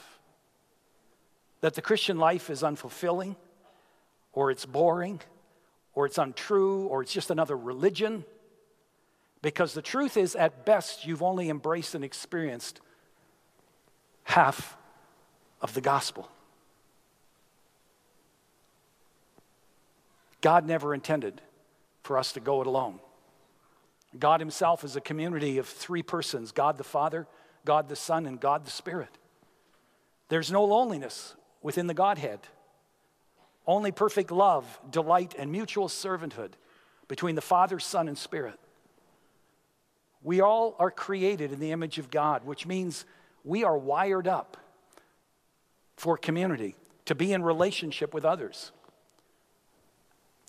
that 1.60 1.74
the 1.74 1.82
Christian 1.82 2.18
life 2.18 2.48
is 2.48 2.62
unfulfilling, 2.62 3.36
or 4.32 4.50
it's 4.50 4.64
boring, 4.64 5.20
or 5.94 6.06
it's 6.06 6.18
untrue, 6.18 6.86
or 6.86 7.02
it's 7.02 7.12
just 7.12 7.30
another 7.30 7.56
religion. 7.56 8.24
Because 9.42 9.74
the 9.74 9.82
truth 9.82 10.16
is, 10.16 10.34
at 10.34 10.64
best, 10.64 11.06
you've 11.06 11.22
only 11.22 11.50
embraced 11.50 11.94
and 11.94 12.02
experienced 12.04 12.80
half 14.24 14.76
of 15.60 15.74
the 15.74 15.82
gospel. 15.82 16.30
God 20.44 20.66
never 20.66 20.92
intended 20.92 21.40
for 22.02 22.18
us 22.18 22.32
to 22.32 22.40
go 22.40 22.60
it 22.60 22.66
alone. 22.66 23.00
God 24.18 24.40
Himself 24.40 24.84
is 24.84 24.94
a 24.94 25.00
community 25.00 25.56
of 25.56 25.66
three 25.66 26.02
persons 26.02 26.52
God 26.52 26.76
the 26.76 26.84
Father, 26.84 27.26
God 27.64 27.88
the 27.88 27.96
Son, 27.96 28.26
and 28.26 28.38
God 28.38 28.66
the 28.66 28.70
Spirit. 28.70 29.08
There's 30.28 30.52
no 30.52 30.62
loneliness 30.62 31.34
within 31.62 31.86
the 31.86 31.94
Godhead, 31.94 32.40
only 33.66 33.90
perfect 33.90 34.30
love, 34.30 34.78
delight, 34.90 35.34
and 35.38 35.50
mutual 35.50 35.88
servanthood 35.88 36.50
between 37.08 37.36
the 37.36 37.40
Father, 37.40 37.78
Son, 37.78 38.06
and 38.06 38.18
Spirit. 38.18 38.60
We 40.22 40.42
all 40.42 40.76
are 40.78 40.90
created 40.90 41.52
in 41.52 41.58
the 41.58 41.72
image 41.72 41.96
of 41.96 42.10
God, 42.10 42.44
which 42.44 42.66
means 42.66 43.06
we 43.44 43.64
are 43.64 43.78
wired 43.78 44.28
up 44.28 44.58
for 45.96 46.18
community, 46.18 46.76
to 47.06 47.14
be 47.14 47.32
in 47.32 47.42
relationship 47.42 48.12
with 48.12 48.26
others. 48.26 48.72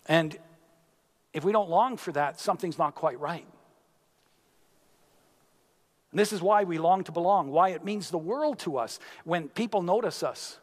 And 0.06 0.36
if 1.32 1.44
we 1.44 1.52
don't 1.52 1.68
long 1.68 1.96
for 1.96 2.12
that, 2.12 2.40
something's 2.40 2.78
not 2.78 2.94
quite 2.94 3.20
right. 3.20 3.46
And 6.10 6.20
this 6.20 6.32
is 6.32 6.40
why 6.40 6.64
we 6.64 6.78
long 6.78 7.04
to 7.04 7.12
belong, 7.12 7.50
why 7.50 7.70
it 7.70 7.84
means 7.84 8.10
the 8.10 8.18
world 8.18 8.58
to 8.60 8.78
us 8.78 8.98
when 9.24 9.48
people 9.48 9.82
notice 9.82 10.22
us 10.22 10.58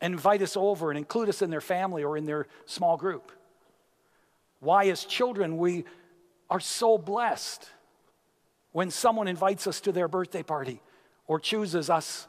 and 0.00 0.12
invite 0.12 0.42
us 0.42 0.56
over 0.56 0.90
and 0.90 0.98
include 0.98 1.28
us 1.28 1.40
in 1.40 1.50
their 1.50 1.60
family 1.60 2.02
or 2.02 2.16
in 2.16 2.26
their 2.26 2.46
small 2.66 2.96
group. 2.96 3.32
Why, 4.60 4.86
as 4.88 5.04
children, 5.04 5.56
we 5.56 5.84
are 6.50 6.60
so 6.60 6.98
blessed 6.98 7.70
when 8.72 8.90
someone 8.90 9.28
invites 9.28 9.66
us 9.66 9.80
to 9.82 9.92
their 9.92 10.08
birthday 10.08 10.42
party 10.42 10.82
or 11.26 11.40
chooses 11.40 11.88
us 11.88 12.26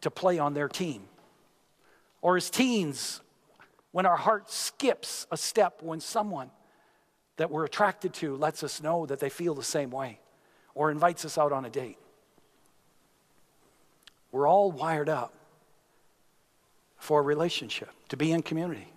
to 0.00 0.10
play 0.10 0.38
on 0.38 0.54
their 0.54 0.68
team. 0.68 1.02
Or 2.22 2.36
as 2.36 2.48
teens, 2.48 3.20
when 3.96 4.04
our 4.04 4.18
heart 4.18 4.50
skips 4.50 5.26
a 5.30 5.38
step 5.38 5.80
when 5.80 6.00
someone 6.00 6.50
that 7.38 7.50
we're 7.50 7.64
attracted 7.64 8.12
to 8.12 8.36
lets 8.36 8.62
us 8.62 8.82
know 8.82 9.06
that 9.06 9.20
they 9.20 9.30
feel 9.30 9.54
the 9.54 9.62
same 9.62 9.88
way 9.88 10.20
or 10.74 10.90
invites 10.90 11.24
us 11.24 11.38
out 11.38 11.50
on 11.50 11.64
a 11.64 11.70
date. 11.70 11.96
We're 14.32 14.46
all 14.46 14.70
wired 14.70 15.08
up 15.08 15.32
for 16.98 17.20
a 17.20 17.22
relationship, 17.22 17.88
to 18.10 18.18
be 18.18 18.32
in 18.32 18.42
community. 18.42 18.92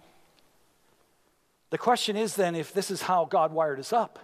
The 1.69 1.77
question 1.77 2.17
is 2.17 2.35
then 2.35 2.53
if 2.53 2.73
this 2.73 2.91
is 2.91 3.01
how 3.01 3.23
God 3.23 3.53
wired 3.53 3.79
us 3.79 3.93
up, 3.93 4.19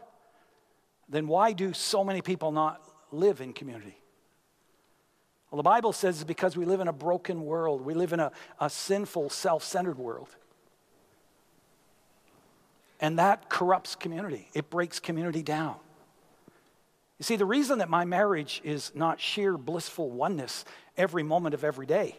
then 1.08 1.29
why 1.29 1.53
do 1.53 1.72
so 1.72 2.03
many 2.03 2.22
people 2.22 2.51
not 2.51 2.82
live 3.13 3.39
in 3.39 3.53
community? 3.53 3.96
Well, 5.50 5.55
the 5.55 5.63
Bible 5.63 5.94
says 5.94 6.15
it's 6.15 6.25
because 6.25 6.58
we 6.58 6.65
live 6.65 6.82
in 6.82 6.89
a 6.89 6.94
broken 6.94 7.46
world. 7.46 7.79
We 7.79 7.94
live 7.94 8.12
in 8.12 8.20
a, 8.20 8.34
a 8.60 8.70
sinful, 8.70 9.29
self 9.29 9.63
centered 9.63 9.98
world. 9.98 10.36
And 13.00 13.20
that 13.20 13.50
corrupts 13.50 13.96
community, 13.96 14.50
it 14.54 14.70
breaks 14.70 15.00
community 15.00 15.44
down. 15.44 15.75
You 17.20 17.24
see, 17.24 17.38
the 17.38 17.46
reason 17.46 17.80
that 17.80 17.90
my 17.90 18.04
marriage 18.04 18.62
is 18.64 18.92
not 18.94 19.22
sheer 19.22 19.58
blissful 19.58 20.10
oneness 20.10 20.66
every 20.98 21.24
moment 21.24 21.56
of 21.56 21.64
every 21.64 21.86
day 21.86 22.18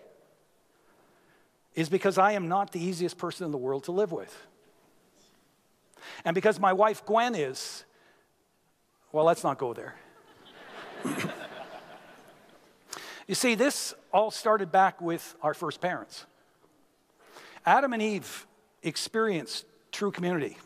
is 1.75 1.89
because 1.91 2.17
I 2.17 2.33
am 2.33 2.49
not 2.49 2.73
the 2.73 2.83
easiest 2.83 3.19
person 3.19 3.45
in 3.45 3.53
the 3.53 3.59
world 3.59 3.85
to 3.85 3.93
live 3.93 4.11
with. 4.11 4.35
And 6.25 6.35
because 6.35 6.59
my 6.59 6.73
wife 6.73 7.05
Gwen 7.05 7.35
is, 7.35 7.85
well, 9.13 9.27
let's 9.27 9.45
not 9.45 9.59
go 9.59 9.75
there. 9.75 9.95
you 13.27 13.35
see, 13.35 13.55
this 13.55 13.93
all 14.13 14.31
started 14.31 14.73
back 14.73 15.03
with 15.03 15.35
our 15.43 15.53
first 15.53 15.83
parents. 15.83 16.25
Adam 17.67 17.93
and 17.93 18.01
Eve 18.01 18.47
experienced 18.83 19.67
true 19.93 20.11
community 20.11 20.57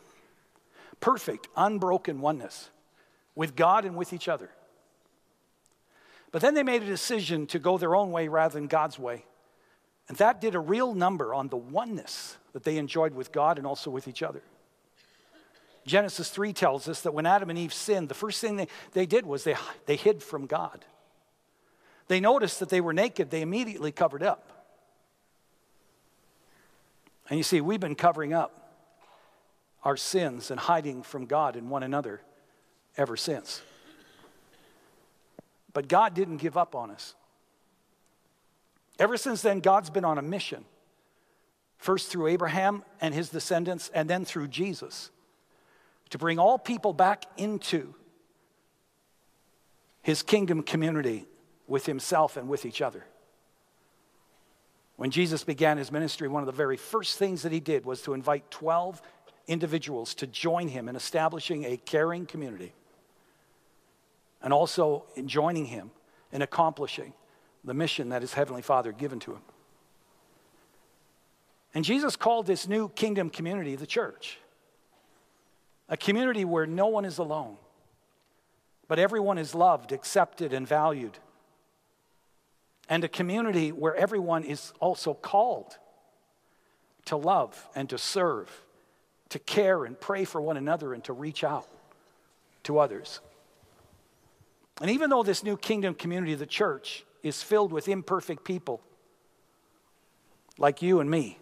perfect, 1.00 1.49
unbroken 1.57 2.21
oneness 2.21 2.71
with 3.35 3.57
God 3.57 3.85
and 3.85 3.97
with 3.97 4.12
each 4.12 4.28
other. 4.28 4.50
But 6.33 6.42
then 6.42 6.54
they 6.54 6.62
made 6.62 6.83
a 6.83 6.87
decision 6.87 7.47
to 7.49 7.59
go 7.59 7.78
their 7.78 7.95
own 7.95 8.12
way 8.12 8.28
rather 8.28 8.54
than 8.54 8.69
God's 8.69 8.99
way. 8.99 9.25
And 10.09 10.16
that 10.19 10.40
did 10.40 10.54
a 10.54 10.61
real 10.61 10.95
number 10.95 11.35
on 11.35 11.49
the 11.49 11.57
oneness 11.57 12.37
that 12.52 12.64
they 12.64 12.76
enjoyed 12.76 13.14
with 13.14 13.33
God 13.33 13.59
and 13.59 13.66
also 13.66 13.90
with 13.90 14.09
each 14.09 14.23
other. 14.23 14.42
Genesis 15.87 16.30
3 16.30 16.52
tells 16.52 16.88
us 16.88 17.02
that 17.02 17.14
when 17.14 17.26
Adam 17.26 17.50
and 17.50 17.59
Eve 17.59 17.73
sinned, 17.73 18.09
the 18.09 18.14
first 18.14 18.40
thing 18.40 18.57
they, 18.57 18.69
they 18.92 19.07
did 19.07 19.25
was 19.25 19.45
they, 19.45 19.57
they 19.87 19.97
hid 19.97 20.23
from 20.23 20.47
God. 20.47 20.85
They 22.09 22.21
noticed 22.21 22.61
that 22.61 22.69
they 22.69 22.80
were 22.80 22.92
naked, 22.92 23.30
they 23.30 23.40
immediately 23.40 23.92
covered 23.92 24.23
up. 24.23 24.50
And 27.28 27.38
you 27.38 27.45
see, 27.45 27.61
we've 27.61 27.80
been 27.80 27.95
covering 27.95 28.33
up 28.33 28.60
our 29.83 29.97
sins 29.97 30.51
and 30.51 30.61
hiding 30.61 31.03
from 31.03 31.27
God 31.27 31.57
and 31.57 31.71
one 31.71 31.83
another 31.83 32.21
ever 32.97 33.17
since. 33.17 33.63
But 35.73 35.89
God 35.89 36.15
didn't 36.15 36.39
give 36.39 36.57
up 36.57 36.75
on 36.75 36.91
us. 36.91 37.15
Ever 38.99 39.17
since 39.17 39.41
then, 39.41 39.61
God's 39.61 39.91
been 39.91 40.05
on 40.05 40.19
a 40.19 40.23
mission. 40.23 40.65
First 41.79 42.11
through 42.11 42.27
Abraham 42.27 42.85
and 43.01 43.15
his 43.15 43.31
descendants, 43.31 43.91
and 43.95 44.11
then 44.11 44.27
through 44.27 44.49
Jesus, 44.49 45.11
to 46.11 46.19
bring 46.19 46.39
all 46.39 46.59
people 46.59 46.93
back 46.93 47.25
into 47.39 47.95
his 50.03 50.23
kingdom 50.23 50.63
community 50.63 51.27
with 51.67 51.87
himself 51.87 52.37
and 52.37 52.49
with 52.49 52.67
each 52.67 52.83
other. 52.83 53.05
When 54.97 55.11
Jesus 55.11 55.45
began 55.45 55.79
his 55.79 55.91
ministry, 55.91 56.29
one 56.29 56.43
of 56.43 56.47
the 56.47 56.53
very 56.53 56.77
first 56.77 57.17
things 57.17 57.41
that 57.43 57.53
he 57.53 57.61
did 57.61 57.87
was 57.87 58.03
to 58.03 58.13
invite 58.13 58.51
12 58.51 59.01
individuals 59.50 60.14
to 60.14 60.26
join 60.28 60.69
him 60.69 60.88
in 60.88 60.95
establishing 60.95 61.64
a 61.64 61.76
caring 61.76 62.25
community 62.25 62.73
and 64.40 64.52
also 64.52 65.04
in 65.16 65.26
joining 65.26 65.66
him 65.66 65.90
in 66.33 66.40
accomplishing 66.40 67.12
the 67.64 67.75
mission 67.75 68.11
that 68.11 68.23
his 68.23 68.33
heavenly 68.33 68.62
father 68.62 68.92
had 68.92 68.99
given 68.99 69.19
to 69.19 69.33
him. 69.33 69.42
And 71.75 71.85
Jesus 71.85 72.14
called 72.14 72.47
this 72.47 72.69
new 72.69 72.88
kingdom 72.90 73.28
community 73.28 73.75
the 73.75 73.87
church. 73.87 74.38
A 75.88 75.97
community 75.97 76.45
where 76.45 76.66
no 76.66 76.87
one 76.87 77.04
is 77.04 77.19
alone, 77.19 77.57
but 78.87 79.00
everyone 79.00 79.37
is 79.37 79.52
loved, 79.52 79.90
accepted, 79.90 80.52
and 80.52 80.66
valued. 80.66 81.19
And 82.88 83.02
a 83.02 83.09
community 83.09 83.73
where 83.73 83.97
everyone 83.97 84.45
is 84.45 84.73
also 84.78 85.12
called 85.12 85.76
to 87.07 87.16
love 87.16 87.69
and 87.75 87.90
to 87.90 87.99
serve 87.99 88.49
to 89.31 89.39
care 89.39 89.85
and 89.85 89.99
pray 89.99 90.25
for 90.25 90.41
one 90.41 90.57
another 90.57 90.93
and 90.93 91.03
to 91.05 91.13
reach 91.13 91.43
out 91.43 91.67
to 92.65 92.79
others. 92.79 93.21
And 94.81 94.91
even 94.91 95.11
though 95.11 95.23
this 95.23 95.43
new 95.43 95.57
kingdom 95.57 95.95
community, 95.95 96.35
the 96.35 96.47
church, 96.47 97.05
is 97.23 97.43
filled 97.43 97.73
with 97.73 97.89
imperfect 97.89 98.45
people 98.45 98.81
like 100.59 100.83
you 100.83 101.01
and 101.01 101.11
me, 101.11 101.39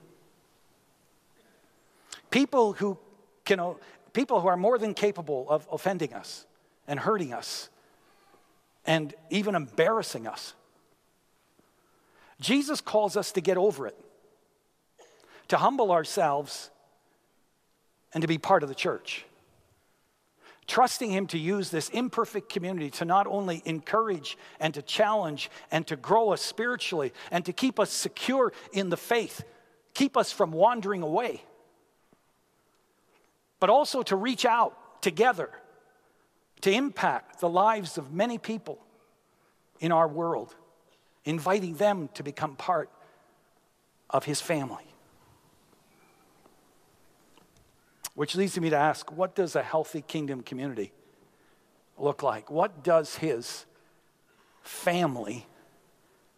people 2.30 2.75
who 2.75 2.99
can, 3.45 3.75
people 4.12 4.40
who 4.40 4.49
are 4.49 4.57
more 4.57 4.78
than 4.78 4.95
capable 4.95 5.49
of 5.49 5.66
offending 5.73 6.12
us 6.12 6.47
and 6.87 7.00
hurting 7.00 7.33
us 7.33 7.68
and 8.87 9.14
even 9.30 9.54
embarrassing 9.54 10.26
us. 10.26 10.54
Jesus 12.40 12.80
calls 12.80 13.16
us 13.16 13.33
to 13.33 13.40
get 13.40 13.57
over 13.57 13.87
it, 13.87 13.99
to 15.49 15.57
humble 15.57 15.90
ourselves 15.90 16.71
and 18.14 18.22
to 18.22 18.28
be 18.28 18.38
part 18.38 18.62
of 18.62 18.68
the 18.68 18.74
church. 18.74 19.24
Trusting 20.66 21.10
Him 21.10 21.26
to 21.28 21.38
use 21.38 21.70
this 21.70 21.88
imperfect 21.90 22.50
community 22.50 22.90
to 22.90 23.04
not 23.04 23.26
only 23.26 23.62
encourage 23.64 24.36
and 24.60 24.74
to 24.74 24.82
challenge 24.82 25.50
and 25.70 25.86
to 25.86 25.96
grow 25.96 26.32
us 26.32 26.42
spiritually 26.42 27.12
and 27.30 27.44
to 27.46 27.52
keep 27.52 27.80
us 27.80 27.90
secure 27.90 28.52
in 28.72 28.90
the 28.90 28.96
faith, 28.96 29.44
keep 29.94 30.16
us 30.16 30.30
from 30.30 30.52
wandering 30.52 31.02
away, 31.02 31.42
but 33.60 33.70
also 33.70 34.02
to 34.02 34.16
reach 34.16 34.44
out 34.44 35.02
together 35.02 35.50
to 36.60 36.70
impact 36.70 37.40
the 37.40 37.48
lives 37.48 37.98
of 37.98 38.12
many 38.12 38.38
people 38.38 38.78
in 39.80 39.92
our 39.92 40.08
world, 40.08 40.54
inviting 41.24 41.74
them 41.74 42.08
to 42.14 42.22
become 42.22 42.56
part 42.56 42.90
of 44.10 44.24
his 44.24 44.40
family. 44.40 44.88
Which 48.18 48.34
leads 48.34 48.58
me 48.58 48.68
to 48.70 48.76
ask 48.76 49.12
what 49.12 49.37
does 49.37 49.54
a 49.54 49.62
healthy 49.62 50.02
kingdom 50.02 50.42
community 50.42 50.90
look 51.96 52.25
like? 52.25 52.50
What 52.50 52.82
does 52.82 53.14
his 53.14 53.64
family, 54.60 55.46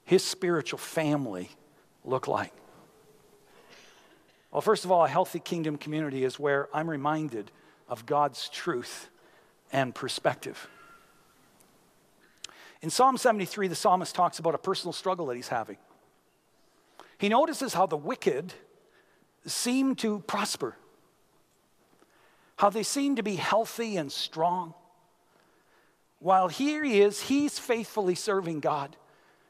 his 0.04 0.22
spiritual 0.22 0.78
family, 0.78 1.48
look 2.04 2.28
like? 2.28 2.52
Well, 4.50 4.60
first 4.60 4.84
of 4.84 4.92
all, 4.92 5.06
a 5.06 5.08
healthy 5.08 5.38
kingdom 5.38 5.78
community 5.78 6.22
is 6.22 6.38
where 6.38 6.68
I'm 6.74 6.90
reminded 6.90 7.50
of 7.88 8.04
God's 8.04 8.50
truth 8.50 9.08
and 9.72 9.94
perspective. 9.94 10.68
In 12.82 12.90
Psalm 12.90 13.16
73, 13.16 13.68
the 13.68 13.74
psalmist 13.74 14.14
talks 14.14 14.38
about 14.38 14.54
a 14.54 14.58
personal 14.58 14.92
struggle 14.92 15.24
that 15.28 15.36
he's 15.36 15.48
having. 15.48 15.78
He 17.16 17.30
notices 17.30 17.72
how 17.72 17.86
the 17.86 17.96
wicked 17.96 18.52
seem 19.46 19.94
to 19.94 20.18
prosper 20.26 20.76
how 22.60 22.68
they 22.68 22.82
seem 22.82 23.16
to 23.16 23.22
be 23.22 23.36
healthy 23.36 23.96
and 23.96 24.12
strong. 24.12 24.74
While 26.18 26.48
here 26.48 26.84
he 26.84 27.00
is, 27.00 27.18
he's 27.18 27.58
faithfully 27.58 28.14
serving 28.14 28.60
God. 28.60 28.96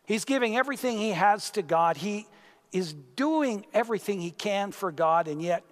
He's 0.06 0.24
giving 0.24 0.56
everything 0.56 0.96
he 0.96 1.10
has 1.10 1.50
to 1.50 1.62
God. 1.62 1.96
He 1.96 2.28
is 2.70 2.92
doing 2.92 3.66
everything 3.74 4.20
he 4.20 4.30
can 4.30 4.70
for 4.70 4.92
God, 4.92 5.26
and 5.26 5.42
yet 5.42 5.64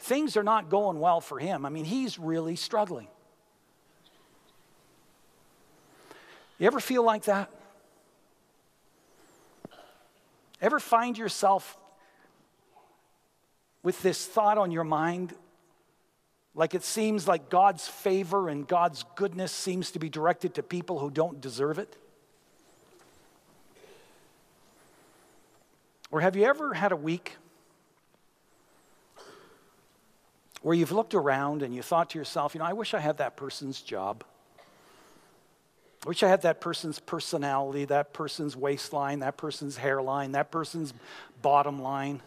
things 0.00 0.36
are 0.36 0.42
not 0.42 0.68
going 0.68 0.98
well 0.98 1.20
for 1.20 1.38
him. 1.38 1.64
I 1.64 1.68
mean, 1.68 1.84
he's 1.84 2.18
really 2.18 2.56
struggling. 2.56 3.06
You 6.58 6.66
ever 6.66 6.80
feel 6.80 7.04
like 7.04 7.26
that? 7.26 7.52
Ever 10.60 10.80
find 10.80 11.16
yourself 11.16 11.78
with 13.84 14.02
this 14.02 14.26
thought 14.26 14.58
on 14.58 14.72
your 14.72 14.82
mind 14.82 15.36
like 16.54 16.74
it 16.74 16.82
seems 16.82 17.28
like 17.28 17.48
God's 17.48 17.86
favor 17.86 18.48
and 18.48 18.66
God's 18.66 19.04
goodness 19.14 19.52
seems 19.52 19.92
to 19.92 19.98
be 19.98 20.08
directed 20.08 20.54
to 20.54 20.62
people 20.62 20.98
who 20.98 21.10
don't 21.10 21.40
deserve 21.40 21.78
it? 21.78 21.96
Or 26.10 26.20
have 26.20 26.34
you 26.34 26.44
ever 26.44 26.74
had 26.74 26.90
a 26.90 26.96
week 26.96 27.36
where 30.62 30.74
you've 30.74 30.92
looked 30.92 31.14
around 31.14 31.62
and 31.62 31.74
you 31.74 31.82
thought 31.82 32.10
to 32.10 32.18
yourself, 32.18 32.54
you 32.54 32.58
know, 32.58 32.64
I 32.64 32.72
wish 32.72 32.94
I 32.94 32.98
had 33.00 33.18
that 33.18 33.36
person's 33.36 33.80
job. 33.80 34.24
I 36.04 36.08
wish 36.08 36.22
I 36.22 36.28
had 36.28 36.42
that 36.42 36.60
person's 36.60 36.98
personality, 36.98 37.84
that 37.86 38.12
person's 38.12 38.56
waistline, 38.56 39.20
that 39.20 39.36
person's 39.36 39.76
hairline, 39.76 40.32
that 40.32 40.50
person's 40.50 40.94
bottom 41.42 41.80
line. 41.80 42.22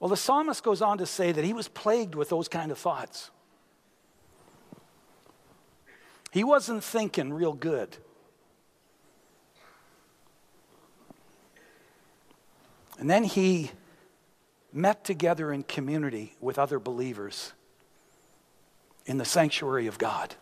Well, 0.00 0.08
the 0.08 0.16
psalmist 0.16 0.64
goes 0.64 0.80
on 0.80 0.98
to 0.98 1.06
say 1.06 1.30
that 1.30 1.44
he 1.44 1.52
was 1.52 1.68
plagued 1.68 2.14
with 2.14 2.30
those 2.30 2.48
kind 2.48 2.72
of 2.72 2.78
thoughts. 2.78 3.30
He 6.32 6.42
wasn't 6.42 6.82
thinking 6.82 7.32
real 7.32 7.52
good. 7.52 7.98
And 12.98 13.10
then 13.10 13.24
he 13.24 13.72
met 14.72 15.04
together 15.04 15.52
in 15.52 15.64
community 15.64 16.34
with 16.40 16.58
other 16.58 16.78
believers 16.78 17.52
in 19.06 19.18
the 19.18 19.24
sanctuary 19.24 19.86
of 19.86 19.98
God. 19.98 20.34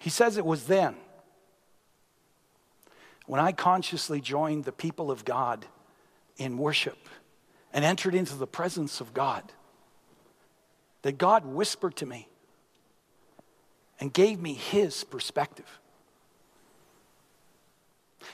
He 0.00 0.10
says 0.10 0.36
it 0.36 0.44
was 0.44 0.64
then 0.64 0.96
when 3.30 3.38
I 3.38 3.52
consciously 3.52 4.20
joined 4.20 4.64
the 4.64 4.72
people 4.72 5.08
of 5.08 5.24
God 5.24 5.64
in 6.36 6.58
worship 6.58 6.98
and 7.72 7.84
entered 7.84 8.12
into 8.12 8.34
the 8.34 8.46
presence 8.48 9.00
of 9.00 9.14
God, 9.14 9.52
that 11.02 11.16
God 11.16 11.46
whispered 11.46 11.94
to 11.98 12.06
me 12.06 12.26
and 14.00 14.12
gave 14.12 14.40
me 14.40 14.54
his 14.54 15.04
perspective. 15.04 15.78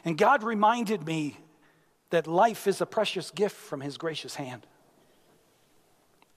And 0.02 0.16
God 0.16 0.42
reminded 0.42 1.06
me 1.06 1.36
that 2.08 2.26
life 2.26 2.66
is 2.66 2.80
a 2.80 2.86
precious 2.86 3.30
gift 3.30 3.54
from 3.54 3.82
his 3.82 3.98
gracious 3.98 4.36
hand. 4.36 4.66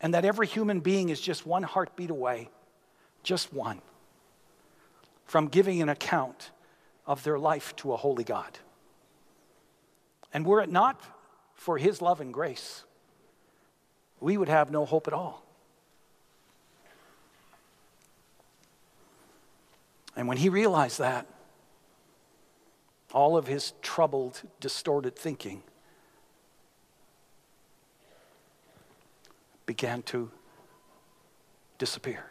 And 0.02 0.14
that 0.14 0.26
every 0.26 0.48
human 0.48 0.82
being 0.82 1.08
is 1.08 1.22
just 1.22 1.46
one 1.46 1.64
heartbeat 1.64 2.10
away, 2.10 2.50
just 3.24 3.54
one, 3.54 3.82
from 5.24 5.48
giving 5.48 5.82
an 5.82 5.88
account 5.88 6.52
of 7.10 7.24
their 7.24 7.40
life 7.40 7.76
to 7.76 7.92
a 7.92 7.98
holy 7.98 8.24
God. 8.24 8.60
And 10.32 10.46
were 10.46 10.62
it 10.62 10.70
not 10.70 11.02
for 11.56 11.80
his 11.80 12.04
love 12.04 12.22
and 12.22 12.32
grace, 12.32 12.84
we 14.22 14.38
would 14.38 14.48
have 14.48 14.70
no 14.70 14.86
hope 14.86 15.08
at 15.08 15.14
all. 15.14 15.44
And 20.16 20.28
when 20.28 20.38
he 20.38 20.50
realized 20.50 21.00
that, 21.00 21.26
all 23.12 23.36
of 23.38 23.48
his 23.48 23.74
troubled, 23.82 24.44
distorted 24.60 25.16
thinking 25.16 25.64
began 29.66 30.04
to 30.04 30.30
disappear. 31.80 32.26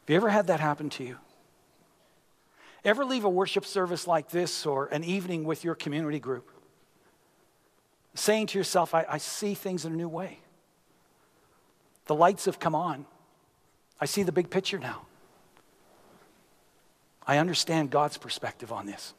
Have 0.00 0.10
you 0.10 0.16
ever 0.16 0.30
had 0.30 0.46
that 0.46 0.60
happen 0.60 0.88
to 0.90 1.04
you? 1.04 1.18
Ever 2.84 3.04
leave 3.04 3.24
a 3.24 3.30
worship 3.30 3.64
service 3.64 4.06
like 4.06 4.28
this 4.30 4.66
or 4.66 4.86
an 4.86 5.04
evening 5.04 5.44
with 5.44 5.64
your 5.64 5.74
community 5.74 6.20
group 6.20 6.50
saying 8.14 8.46
to 8.48 8.58
yourself, 8.58 8.94
I, 8.94 9.06
I 9.08 9.18
see 9.18 9.54
things 9.54 9.84
in 9.84 9.92
a 9.92 9.96
new 9.96 10.08
way? 10.08 10.38
The 12.06 12.14
lights 12.14 12.44
have 12.44 12.60
come 12.60 12.74
on. 12.74 13.06
I 14.00 14.04
see 14.06 14.22
the 14.22 14.32
big 14.32 14.50
picture 14.50 14.78
now. 14.78 15.06
I 17.26 17.38
understand 17.38 17.90
God's 17.90 18.18
perspective 18.18 18.70
on 18.70 18.86
this. 18.86 19.14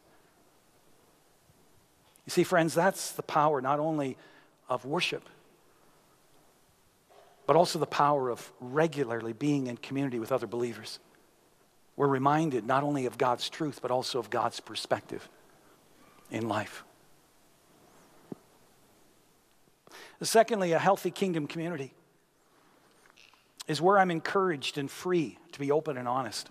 You 2.26 2.32
see, 2.32 2.44
friends, 2.44 2.74
that's 2.74 3.12
the 3.12 3.24
power 3.24 3.62
not 3.62 3.80
only 3.80 4.18
of 4.70 4.86
worship, 4.86 5.28
but 7.48 7.56
also 7.56 7.80
the 7.80 7.86
power 7.86 8.30
of 8.30 8.52
regularly 8.60 9.34
being 9.34 9.68
in 9.68 9.78
community 9.78 10.20
with 10.20 10.32
other 10.32 10.48
believers 10.48 11.00
we're 11.96 12.08
reminded 12.08 12.66
not 12.66 12.84
only 12.84 13.06
of 13.06 13.18
God's 13.18 13.50
truth, 13.50 13.80
but 13.82 13.92
also 13.92 14.20
of 14.20 14.30
God's 14.30 14.60
perspective 14.60 15.28
in 16.30 16.48
life. 16.48 16.84
Secondly, 20.22 20.72
a 20.72 20.80
healthy 20.80 21.12
kingdom 21.12 21.48
community 21.48 21.94
is 23.68 23.82
where 23.82 23.98
I'm 23.98 24.12
encouraged 24.12 24.78
and 24.78 24.90
free 24.90 25.38
to 25.52 25.60
be 25.60 25.72
open 25.72 25.98
and 25.98 26.08
honest. 26.08 26.50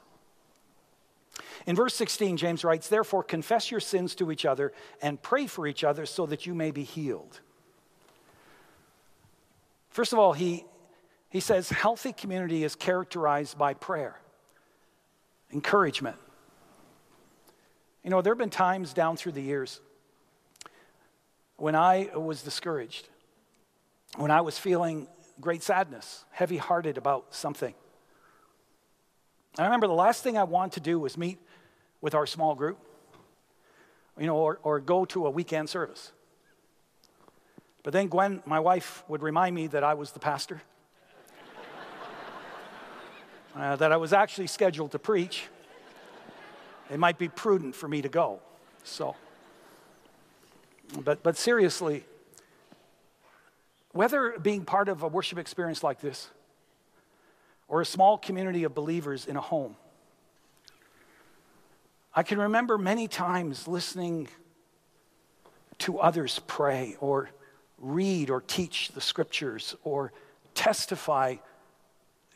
In 1.66 1.74
verse 1.74 1.94
16, 1.94 2.36
James 2.36 2.62
writes, 2.62 2.88
Therefore, 2.88 3.22
confess 3.22 3.70
your 3.70 3.80
sins 3.80 4.14
to 4.16 4.30
each 4.30 4.44
other 4.44 4.72
and 5.02 5.20
pray 5.20 5.46
for 5.46 5.66
each 5.66 5.82
other 5.82 6.06
so 6.06 6.26
that 6.26 6.46
you 6.46 6.54
may 6.54 6.70
be 6.70 6.84
healed. 6.84 7.40
First 9.90 10.12
of 10.12 10.18
all, 10.18 10.32
he, 10.32 10.64
he 11.30 11.40
says 11.40 11.68
healthy 11.70 12.12
community 12.12 12.64
is 12.64 12.74
characterized 12.74 13.56
by 13.56 13.74
prayer 13.74 14.20
encouragement. 15.52 16.16
You 18.02 18.10
know, 18.10 18.20
there 18.20 18.32
have 18.32 18.38
been 18.38 18.50
times 18.50 18.92
down 18.92 19.16
through 19.16 19.32
the 19.32 19.42
years 19.42 19.80
when 21.56 21.74
I 21.74 22.10
was 22.14 22.42
discouraged, 22.42 23.08
when 24.16 24.30
I 24.30 24.40
was 24.40 24.58
feeling 24.58 25.06
great 25.40 25.62
sadness, 25.62 26.24
heavy 26.30 26.56
hearted 26.56 26.98
about 26.98 27.34
something. 27.34 27.74
I 29.58 29.64
remember 29.64 29.86
the 29.86 29.94
last 29.94 30.22
thing 30.22 30.36
I 30.36 30.44
wanted 30.44 30.72
to 30.74 30.80
do 30.80 30.98
was 30.98 31.16
meet 31.16 31.38
with 32.00 32.14
our 32.14 32.26
small 32.26 32.54
group, 32.54 32.78
you 34.18 34.26
know, 34.26 34.36
or, 34.36 34.58
or 34.62 34.80
go 34.80 35.04
to 35.06 35.26
a 35.26 35.30
weekend 35.30 35.68
service. 35.68 36.12
But 37.82 37.92
then 37.92 38.08
Gwen, 38.08 38.42
my 38.46 38.60
wife, 38.60 39.04
would 39.08 39.22
remind 39.22 39.54
me 39.54 39.68
that 39.68 39.84
I 39.84 39.94
was 39.94 40.12
the 40.12 40.18
pastor 40.18 40.60
uh, 43.54 43.76
that 43.76 43.92
I 43.92 43.96
was 43.96 44.12
actually 44.12 44.46
scheduled 44.46 44.92
to 44.92 44.98
preach, 44.98 45.44
it 46.90 46.98
might 46.98 47.18
be 47.18 47.28
prudent 47.28 47.74
for 47.74 47.88
me 47.88 48.02
to 48.02 48.08
go. 48.08 48.40
So, 48.82 49.16
but, 51.04 51.22
but 51.22 51.36
seriously, 51.36 52.04
whether 53.92 54.36
being 54.38 54.64
part 54.64 54.88
of 54.88 55.02
a 55.02 55.08
worship 55.08 55.38
experience 55.38 55.82
like 55.82 56.00
this 56.00 56.28
or 57.68 57.80
a 57.80 57.86
small 57.86 58.18
community 58.18 58.64
of 58.64 58.74
believers 58.74 59.26
in 59.26 59.36
a 59.36 59.40
home, 59.40 59.76
I 62.14 62.22
can 62.22 62.38
remember 62.38 62.76
many 62.76 63.08
times 63.08 63.66
listening 63.66 64.28
to 65.78 65.98
others 65.98 66.40
pray 66.46 66.96
or 67.00 67.30
read 67.78 68.30
or 68.30 68.40
teach 68.40 68.90
the 68.90 69.00
scriptures 69.00 69.74
or 69.82 70.12
testify 70.54 71.36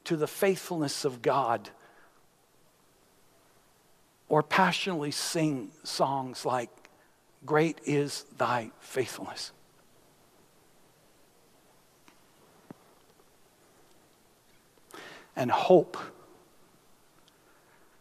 to 0.09 0.16
the 0.16 0.27
faithfulness 0.27 1.05
of 1.05 1.21
God 1.21 1.68
or 4.31 4.42
passionately 4.42 5.11
sing 5.11 5.71
songs 5.85 6.47
like, 6.47 6.71
Great 7.44 7.79
is 7.85 8.25
thy 8.38 8.71
faithfulness. 8.81 9.53
And 15.37 15.51
hope 15.51 15.99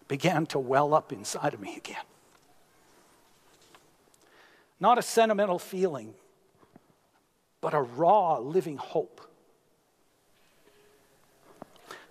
began 0.07 0.45
to 0.45 0.59
well 0.59 0.93
up 0.93 1.11
inside 1.11 1.53
of 1.53 1.59
me 1.59 1.75
again. 1.75 2.05
Not 4.79 4.97
a 4.97 5.01
sentimental 5.01 5.59
feeling, 5.59 6.13
but 7.59 7.73
a 7.73 7.81
raw, 7.81 8.37
living 8.37 8.77
hope 8.77 9.19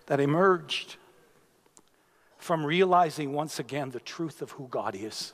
that 0.06 0.20
emerged 0.20 0.96
from 2.38 2.64
realizing 2.64 3.32
once 3.32 3.58
again 3.58 3.90
the 3.90 4.00
truth 4.00 4.40
of 4.40 4.52
who 4.52 4.68
God 4.68 4.94
is. 4.94 5.32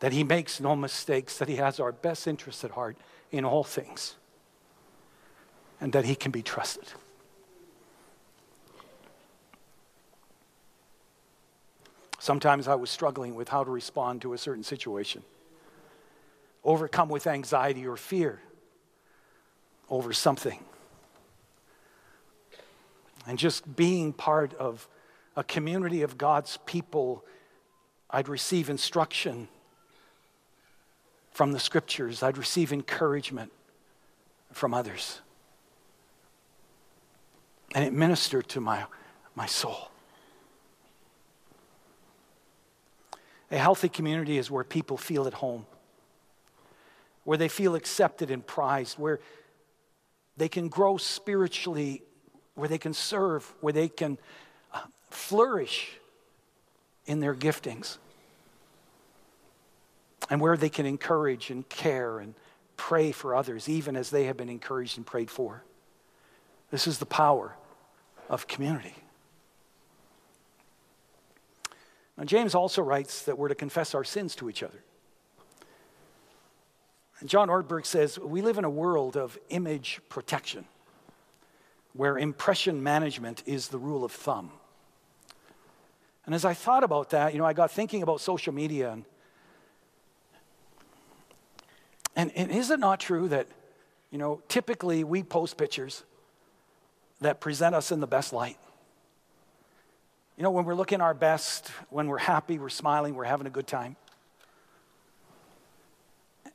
That 0.00 0.12
He 0.12 0.24
makes 0.24 0.60
no 0.60 0.74
mistakes, 0.74 1.38
that 1.38 1.48
He 1.48 1.56
has 1.56 1.78
our 1.78 1.92
best 1.92 2.26
interests 2.26 2.64
at 2.64 2.72
heart 2.72 2.96
in 3.30 3.44
all 3.44 3.64
things, 3.64 4.16
and 5.80 5.92
that 5.92 6.04
He 6.04 6.14
can 6.14 6.32
be 6.32 6.42
trusted. 6.42 6.88
Sometimes 12.18 12.68
I 12.68 12.74
was 12.74 12.90
struggling 12.90 13.34
with 13.34 13.48
how 13.48 13.64
to 13.64 13.70
respond 13.70 14.22
to 14.22 14.34
a 14.34 14.38
certain 14.38 14.64
situation, 14.64 15.22
overcome 16.64 17.08
with 17.08 17.26
anxiety 17.26 17.86
or 17.86 17.96
fear 17.96 18.40
over 19.88 20.12
something. 20.12 20.58
And 23.26 23.38
just 23.38 23.76
being 23.76 24.12
part 24.12 24.54
of 24.54 24.88
a 25.36 25.44
community 25.44 26.02
of 26.02 26.18
God's 26.18 26.58
people, 26.66 27.24
I'd 28.10 28.28
receive 28.28 28.70
instruction 28.70 29.48
from 31.30 31.52
the 31.52 31.60
scriptures, 31.60 32.22
I'd 32.22 32.36
receive 32.36 32.72
encouragement 32.72 33.52
from 34.52 34.74
others. 34.74 35.20
And 37.74 37.84
it 37.84 37.92
ministered 37.92 38.48
to 38.48 38.60
my, 38.60 38.84
my 39.34 39.46
soul. 39.46 39.90
A 43.50 43.58
healthy 43.58 43.88
community 43.88 44.38
is 44.38 44.50
where 44.50 44.64
people 44.64 44.96
feel 44.96 45.26
at 45.26 45.34
home, 45.34 45.66
where 47.24 47.38
they 47.38 47.48
feel 47.48 47.74
accepted 47.74 48.30
and 48.30 48.46
prized, 48.46 48.98
where 48.98 49.20
they 50.36 50.48
can 50.48 50.68
grow 50.68 50.96
spiritually, 50.96 52.02
where 52.54 52.68
they 52.68 52.78
can 52.78 52.92
serve, 52.92 53.52
where 53.60 53.72
they 53.72 53.88
can 53.88 54.18
uh, 54.72 54.80
flourish 55.10 55.98
in 57.06 57.20
their 57.20 57.34
giftings, 57.34 57.98
and 60.28 60.40
where 60.40 60.56
they 60.56 60.68
can 60.68 60.86
encourage 60.86 61.50
and 61.50 61.68
care 61.68 62.18
and 62.18 62.34
pray 62.76 63.12
for 63.12 63.34
others, 63.34 63.68
even 63.68 63.96
as 63.96 64.10
they 64.10 64.24
have 64.24 64.36
been 64.36 64.48
encouraged 64.48 64.96
and 64.96 65.06
prayed 65.06 65.30
for. 65.30 65.62
This 66.70 66.86
is 66.86 66.98
the 66.98 67.06
power 67.06 67.56
of 68.28 68.46
community. 68.46 68.94
Now, 72.16 72.24
James 72.24 72.54
also 72.54 72.82
writes 72.82 73.22
that 73.22 73.38
we're 73.38 73.48
to 73.48 73.54
confess 73.54 73.94
our 73.94 74.04
sins 74.04 74.36
to 74.36 74.48
each 74.48 74.62
other. 74.62 74.82
John 77.24 77.48
Ortberg 77.48 77.84
says 77.84 78.18
we 78.18 78.40
live 78.40 78.56
in 78.56 78.64
a 78.64 78.70
world 78.70 79.16
of 79.16 79.38
image 79.50 80.00
protection 80.08 80.64
where 81.92 82.18
impression 82.18 82.82
management 82.82 83.42
is 83.46 83.68
the 83.68 83.78
rule 83.78 84.04
of 84.04 84.12
thumb. 84.12 84.50
And 86.26 86.34
as 86.34 86.44
I 86.44 86.54
thought 86.54 86.84
about 86.84 87.10
that, 87.10 87.32
you 87.32 87.38
know, 87.38 87.46
I 87.46 87.52
got 87.52 87.70
thinking 87.70 88.02
about 88.02 88.20
social 88.20 88.52
media 88.52 88.92
and 88.92 89.04
and, 92.16 92.32
and 92.34 92.50
is 92.50 92.70
it 92.70 92.80
not 92.80 93.00
true 93.00 93.28
that, 93.28 93.46
you 94.10 94.18
know, 94.18 94.42
typically 94.48 95.04
we 95.04 95.22
post 95.22 95.56
pictures 95.56 96.02
that 97.20 97.40
present 97.40 97.74
us 97.74 97.92
in 97.92 98.00
the 98.00 98.06
best 98.06 98.32
light? 98.32 98.58
You 100.36 100.42
know, 100.42 100.50
when 100.50 100.64
we're 100.64 100.74
looking 100.74 101.00
our 101.00 101.14
best, 101.14 101.68
when 101.90 102.08
we're 102.08 102.18
happy, 102.18 102.58
we're 102.58 102.68
smiling, 102.68 103.14
we're 103.14 103.24
having 103.24 103.46
a 103.46 103.50
good 103.50 103.66
time. 103.66 103.96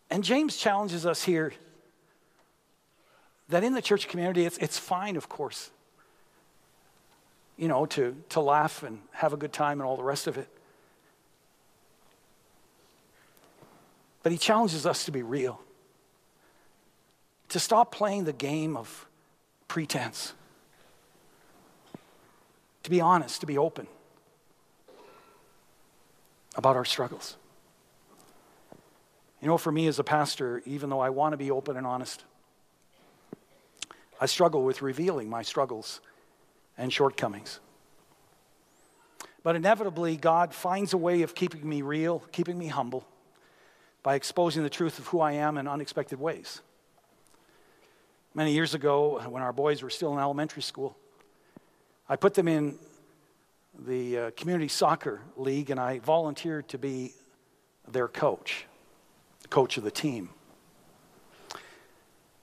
And 0.09 0.23
James 0.23 0.57
challenges 0.57 1.05
us 1.05 1.23
here 1.23 1.53
that 3.49 3.63
in 3.63 3.73
the 3.73 3.81
church 3.81 4.07
community, 4.07 4.45
it's, 4.45 4.57
it's 4.57 4.77
fine, 4.77 5.15
of 5.15 5.29
course, 5.29 5.69
you 7.57 7.67
know, 7.67 7.85
to, 7.87 8.15
to 8.29 8.39
laugh 8.39 8.83
and 8.83 8.99
have 9.11 9.33
a 9.33 9.37
good 9.37 9.53
time 9.53 9.79
and 9.79 9.87
all 9.87 9.97
the 9.97 10.03
rest 10.03 10.27
of 10.27 10.37
it. 10.37 10.47
But 14.23 14.31
he 14.31 14.37
challenges 14.37 14.85
us 14.85 15.05
to 15.05 15.11
be 15.11 15.21
real, 15.21 15.61
to 17.49 17.59
stop 17.59 17.91
playing 17.91 18.23
the 18.23 18.33
game 18.33 18.75
of 18.75 19.07
pretense 19.67 20.33
to 22.85 22.91
be 22.91 23.01
honest, 23.01 23.39
to 23.39 23.47
be 23.47 23.57
open 23.57 23.87
about 26.55 26.75
our 26.75 26.85
struggles. 26.85 27.35
You 29.41 29.47
know, 29.47 29.57
for 29.57 29.71
me 29.71 29.87
as 29.87 29.97
a 29.97 30.03
pastor, 30.03 30.61
even 30.67 30.91
though 30.91 30.99
I 30.99 31.09
want 31.09 31.33
to 31.33 31.37
be 31.37 31.49
open 31.49 31.77
and 31.77 31.87
honest, 31.87 32.23
I 34.19 34.25
struggle 34.27 34.63
with 34.63 34.81
revealing 34.81 35.29
my 35.29 35.41
struggles 35.41 36.01
and 36.77 36.91
shortcomings. 36.91 37.59
But 39.43 39.55
inevitably, 39.55 40.17
God 40.17 40.53
finds 40.53 40.93
a 40.93 40.97
way 40.97 41.21
of 41.21 41.35
keeping 41.35 41.67
me 41.67 41.81
real, 41.81 42.19
keeping 42.31 42.57
me 42.57 42.67
humble, 42.67 43.05
by 44.01 44.15
exposing 44.15 44.63
the 44.63 44.69
truth 44.69 44.99
of 44.99 45.07
who 45.07 45.19
I 45.19 45.33
am 45.33 45.57
in 45.57 45.67
unexpected 45.67 46.19
ways. 46.19 46.61
Many 48.33 48.53
years 48.53 48.73
ago, 48.73 49.21
when 49.29 49.43
our 49.43 49.53
boys 49.53 49.81
were 49.81 49.89
still 49.89 50.13
in 50.13 50.19
elementary 50.19 50.61
school, 50.61 50.97
I 52.09 52.15
put 52.15 52.33
them 52.33 52.47
in 52.47 52.77
the 53.77 54.17
uh, 54.17 54.31
community 54.31 54.67
soccer 54.67 55.21
league 55.37 55.69
and 55.69 55.79
I 55.79 55.99
volunteered 55.99 56.67
to 56.69 56.77
be 56.77 57.13
their 57.87 58.07
coach, 58.07 58.65
the 59.41 59.47
coach 59.47 59.77
of 59.77 59.83
the 59.83 59.91
team. 59.91 60.29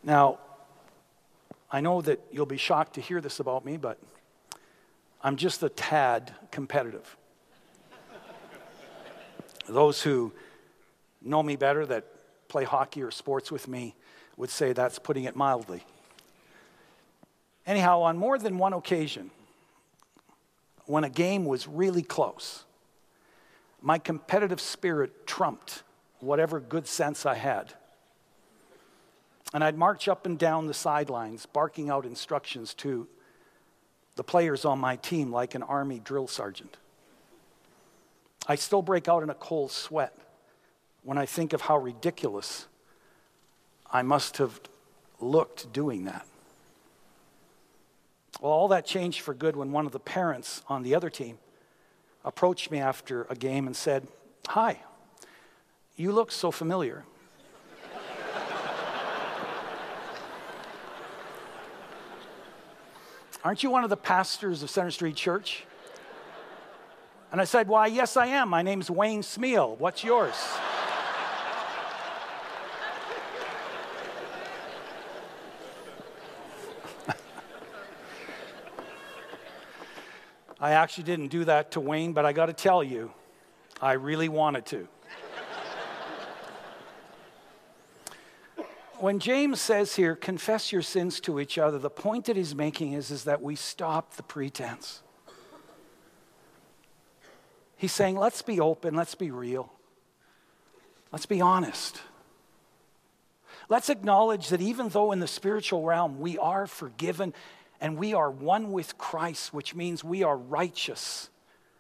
Now, 0.03 0.39
I 1.75 1.81
know 1.81 2.03
that 2.03 2.21
you'll 2.31 2.45
be 2.45 2.59
shocked 2.59 2.95
to 2.95 3.01
hear 3.01 3.23
this 3.23 3.41
about 3.41 3.65
me, 3.65 3.79
but 3.79 3.99
I'm 5.23 5.37
just 5.37 5.63
a 5.63 5.71
tad 5.71 6.35
competitive. 6.51 7.17
Those 9.67 10.03
who 10.03 10.33
know 11.23 11.43
me 11.43 11.57
better, 11.57 11.87
that 11.87 12.05
play 12.49 12.65
hockey 12.65 13.03
or 13.03 13.11
sports 13.11 13.51
with 13.51 13.69
me, 13.69 13.95
would 14.37 14.51
say 14.51 14.75
that's 14.75 14.99
putting 14.99 15.25
it 15.25 15.35
mildly. 15.35 15.83
Anyhow, 17.67 18.03
on 18.03 18.19
more 18.19 18.39
than 18.39 18.59
one 18.59 18.75
occasion, 18.75 19.31
when 20.85 21.05
a 21.05 21.11
game 21.11 21.47
was 21.47 21.67
really 21.67 22.03
close, 22.03 22.65
my 23.81 23.99
competitive 23.99 24.61
spirit 24.61 25.27
trumped 25.27 25.85
whatever 26.21 26.61
good 26.61 26.87
sense 26.87 27.25
I 27.25 27.35
had. 27.37 27.73
And 29.55 29.63
I'd 29.63 29.77
march 29.77 30.09
up 30.09 30.25
and 30.25 30.39
down 30.39 30.67
the 30.67 30.75
sidelines, 30.75 31.47
barking 31.47 31.91
out 31.91 32.07
instructions 32.07 32.75
to 32.75 33.07
the 34.17 34.25
players 34.25 34.65
on 34.65 34.79
my 34.79 34.97
team 34.97 35.31
like 35.31 35.55
an 35.55 35.63
army 35.63 35.99
drill 35.99 36.27
sergeant. 36.27 36.77
I 38.47 38.57
still 38.57 38.83
break 38.83 39.09
out 39.09 39.23
in 39.23 39.31
a 39.31 39.35
cold 39.35 39.71
sweat 39.71 40.17
when 41.05 41.19
I 41.19 41.27
think 41.27 41.53
of 41.53 41.63
how 41.63 41.79
ridiculous 41.79 42.67
I 43.91 44.03
must 44.03 44.39
have 44.39 44.61
looked 45.21 45.73
doing 45.73 46.05
that. 46.05 46.27
Well, 48.41 48.53
all 48.53 48.69
that 48.69 48.87
changed 48.87 49.21
for 49.21 49.35
good 49.35 49.55
when 49.55 49.71
one 49.71 49.87
of 49.87 49.93
the 49.93 50.01
parents 50.01 50.63
on 50.69 50.83
the 50.83 50.95
other 50.95 51.11
team 51.11 51.39
approached 52.25 52.71
me 52.71 52.79
after 52.79 53.27
a 53.29 53.35
game 53.35 53.67
and 53.67 53.77
said, 53.77 54.09
Hi, 54.49 54.81
you 55.97 56.11
look 56.11 56.33
so 56.33 56.51
familiar. 56.51 57.05
Aren't 63.45 63.63
you 63.65 63.71
one 63.71 63.83
of 63.83 63.91
the 63.91 63.97
pastors 63.97 64.63
of 64.63 64.71
Center 64.71 64.93
Street 64.93 65.17
Church? 65.17 65.65
And 67.33 67.41
I 67.41 67.45
said, 67.45 67.67
Why, 67.67 67.89
yes, 67.89 68.17
I 68.17 68.27
am. 68.27 68.49
My 68.49 68.63
name's 68.63 68.89
Wayne 68.89 69.23
Smeal. 69.23 69.77
What's 69.79 70.05
yours? 70.05 70.35
I 80.61 80.71
actually 80.73 81.05
didn't 81.05 81.29
do 81.29 81.45
that 81.45 81.73
to 81.73 81.81
Wayne, 81.81 82.13
but 82.13 82.25
I 82.25 82.33
got 82.33 82.47
to 82.47 82.53
tell 82.53 82.85
you, 82.85 83.11
I 83.81 83.95
really 83.95 84.29
wanted 84.29 84.67
to. 84.67 84.87
When 89.03 89.19
James 89.19 89.61
says 89.61 89.97
here, 89.97 90.15
confess 90.15 90.71
your 90.71 90.81
sins 90.81 91.19
to 91.19 91.41
each 91.41 91.59
other, 91.59 91.77
the 91.77 91.91
point 91.91 92.27
that 92.27 92.37
he's 92.37 92.55
making 92.55 92.93
is, 92.93 93.11
is 93.11 93.25
that 93.25 93.43
we 93.43 93.57
stop 93.57 94.15
the 94.15 94.23
pretense. 94.23 95.03
He's 97.77 97.91
saying, 97.91 98.17
let's 98.17 98.43
be 98.43 98.61
open, 98.61 98.95
let's 98.95 99.17
be 99.17 99.33
real, 99.33 99.73
let's 101.11 101.27
be 101.27 101.41
honest. 101.41 102.01
Let's 103.69 103.91
acknowledge 103.91 104.51
that 104.51 104.61
even 104.61 104.89
though 104.89 105.11
in 105.11 105.19
the 105.19 105.27
spiritual 105.27 105.83
realm 105.83 106.21
we 106.21 106.39
are 106.39 106.69
forgiven 106.69 107.35
and 107.81 107.97
we 107.97 108.15
are 108.15 108.31
one 108.31 108.71
with 108.71 108.99
Christ, 108.99 109.53
which 109.53 109.75
means 109.75 110.05
we 110.05 110.23
are 110.23 110.37
righteous 110.37 111.29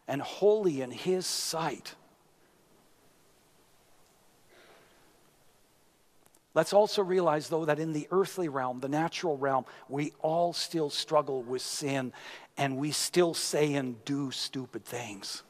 and 0.08 0.20
holy 0.20 0.82
in 0.82 0.90
His 0.90 1.24
sight. 1.24 1.94
Let's 6.54 6.72
also 6.72 7.02
realize, 7.02 7.48
though, 7.48 7.64
that 7.64 7.78
in 7.78 7.92
the 7.92 8.06
earthly 8.10 8.48
realm, 8.48 8.80
the 8.80 8.88
natural 8.88 9.38
realm, 9.38 9.64
we 9.88 10.12
all 10.20 10.52
still 10.52 10.90
struggle 10.90 11.42
with 11.42 11.62
sin 11.62 12.12
and 12.58 12.76
we 12.76 12.90
still 12.90 13.32
say 13.32 13.74
and 13.74 14.04
do 14.04 14.30
stupid 14.30 14.84
things. 14.84 15.42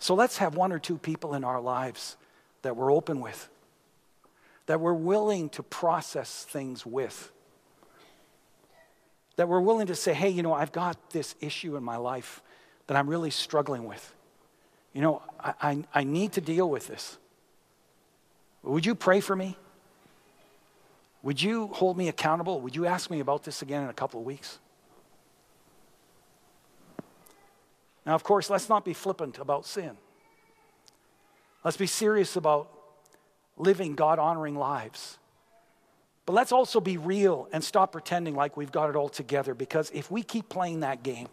So 0.00 0.14
let's 0.14 0.38
have 0.38 0.56
one 0.56 0.72
or 0.72 0.78
two 0.78 0.98
people 0.98 1.34
in 1.34 1.44
our 1.44 1.60
lives 1.60 2.16
that 2.62 2.76
we're 2.76 2.92
open 2.92 3.20
with, 3.20 3.48
that 4.66 4.80
we're 4.80 4.92
willing 4.92 5.48
to 5.50 5.62
process 5.62 6.44
things 6.44 6.84
with, 6.84 7.30
that 9.36 9.48
we're 9.48 9.60
willing 9.60 9.86
to 9.86 9.94
say, 9.94 10.12
hey, 10.12 10.28
you 10.28 10.42
know, 10.42 10.52
I've 10.52 10.72
got 10.72 11.10
this 11.10 11.36
issue 11.40 11.76
in 11.76 11.84
my 11.84 11.96
life 11.96 12.42
that 12.88 12.96
I'm 12.96 13.08
really 13.08 13.30
struggling 13.30 13.84
with 13.84 14.14
you 14.94 15.02
know, 15.02 15.20
I, 15.38 15.54
I, 15.60 15.84
I 15.92 16.04
need 16.04 16.32
to 16.32 16.40
deal 16.40 16.70
with 16.70 16.86
this. 16.86 17.18
Would 18.62 18.86
you 18.86 18.94
pray 18.94 19.20
for 19.20 19.36
me? 19.36 19.58
Would 21.22 21.42
you 21.42 21.68
hold 21.68 21.98
me 21.98 22.08
accountable? 22.08 22.60
Would 22.60 22.76
you 22.76 22.86
ask 22.86 23.10
me 23.10 23.20
about 23.20 23.44
this 23.44 23.60
again 23.60 23.82
in 23.82 23.90
a 23.90 23.94
couple 23.94 24.20
of 24.20 24.26
weeks? 24.26 24.58
Now, 28.06 28.14
of 28.14 28.22
course, 28.22 28.50
let's 28.50 28.68
not 28.68 28.84
be 28.84 28.92
flippant 28.92 29.38
about 29.38 29.66
sin. 29.66 29.96
Let's 31.64 31.78
be 31.78 31.86
serious 31.86 32.36
about 32.36 32.70
living 33.56 33.94
God 33.94 34.18
honoring 34.18 34.54
lives. 34.54 35.18
But 36.26 36.34
let's 36.34 36.52
also 36.52 36.80
be 36.80 36.96
real 36.96 37.48
and 37.52 37.62
stop 37.62 37.92
pretending 37.92 38.34
like 38.34 38.56
we've 38.56 38.72
got 38.72 38.90
it 38.90 38.96
all 38.96 39.08
together 39.08 39.54
because 39.54 39.90
if 39.94 40.10
we 40.10 40.22
keep 40.22 40.48
playing 40.48 40.80
that 40.80 41.02
game, 41.02 41.28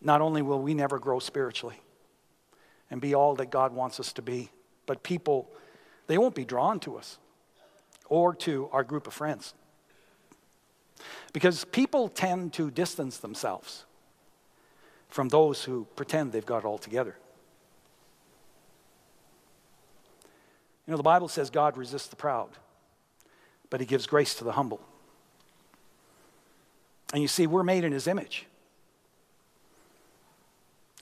not 0.00 0.20
only 0.20 0.42
will 0.42 0.60
we 0.60 0.74
never 0.74 0.98
grow 0.98 1.18
spiritually 1.18 1.80
and 2.90 3.00
be 3.00 3.14
all 3.14 3.34
that 3.36 3.50
God 3.50 3.72
wants 3.72 3.98
us 4.00 4.12
to 4.14 4.22
be, 4.22 4.50
but 4.86 5.02
people, 5.02 5.50
they 6.06 6.18
won't 6.18 6.34
be 6.34 6.44
drawn 6.44 6.80
to 6.80 6.96
us 6.96 7.18
or 8.08 8.34
to 8.34 8.68
our 8.72 8.84
group 8.84 9.06
of 9.06 9.14
friends. 9.14 9.54
Because 11.32 11.64
people 11.66 12.08
tend 12.08 12.52
to 12.54 12.70
distance 12.70 13.18
themselves 13.18 13.84
from 15.08 15.28
those 15.28 15.64
who 15.64 15.86
pretend 15.96 16.32
they've 16.32 16.44
got 16.44 16.58
it 16.58 16.64
all 16.64 16.78
together. 16.78 17.16
You 20.86 20.92
know, 20.92 20.96
the 20.96 21.02
Bible 21.02 21.28
says 21.28 21.50
God 21.50 21.76
resists 21.76 22.08
the 22.08 22.16
proud, 22.16 22.50
but 23.68 23.80
he 23.80 23.86
gives 23.86 24.06
grace 24.06 24.34
to 24.36 24.44
the 24.44 24.52
humble. 24.52 24.80
And 27.12 27.20
you 27.20 27.28
see, 27.28 27.46
we're 27.46 27.62
made 27.62 27.84
in 27.84 27.92
his 27.92 28.06
image. 28.06 28.46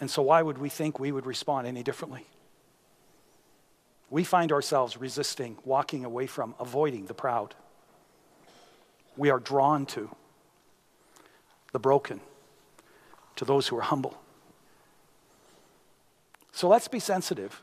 And 0.00 0.10
so, 0.10 0.22
why 0.22 0.42
would 0.42 0.58
we 0.58 0.68
think 0.68 0.98
we 0.98 1.10
would 1.10 1.26
respond 1.26 1.66
any 1.66 1.82
differently? 1.82 2.26
We 4.10 4.24
find 4.24 4.52
ourselves 4.52 4.96
resisting, 4.96 5.58
walking 5.64 6.04
away 6.04 6.26
from, 6.26 6.54
avoiding 6.60 7.06
the 7.06 7.14
proud. 7.14 7.54
We 9.16 9.30
are 9.30 9.40
drawn 9.40 9.86
to 9.86 10.14
the 11.72 11.78
broken, 11.78 12.20
to 13.36 13.44
those 13.44 13.68
who 13.68 13.76
are 13.76 13.82
humble. 13.82 14.20
So 16.52 16.68
let's 16.68 16.88
be 16.88 17.00
sensitive, 17.00 17.62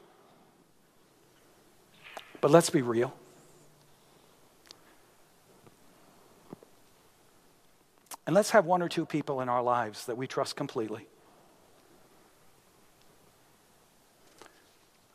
but 2.42 2.52
let's 2.52 2.70
be 2.70 2.82
real. 2.82 3.14
And 8.26 8.36
let's 8.36 8.52
have 8.52 8.66
one 8.66 8.82
or 8.82 8.90
two 8.90 9.06
people 9.06 9.42
in 9.42 9.50
our 9.50 9.62
lives 9.62 10.06
that 10.06 10.18
we 10.18 10.28
trust 10.28 10.56
completely 10.56 11.08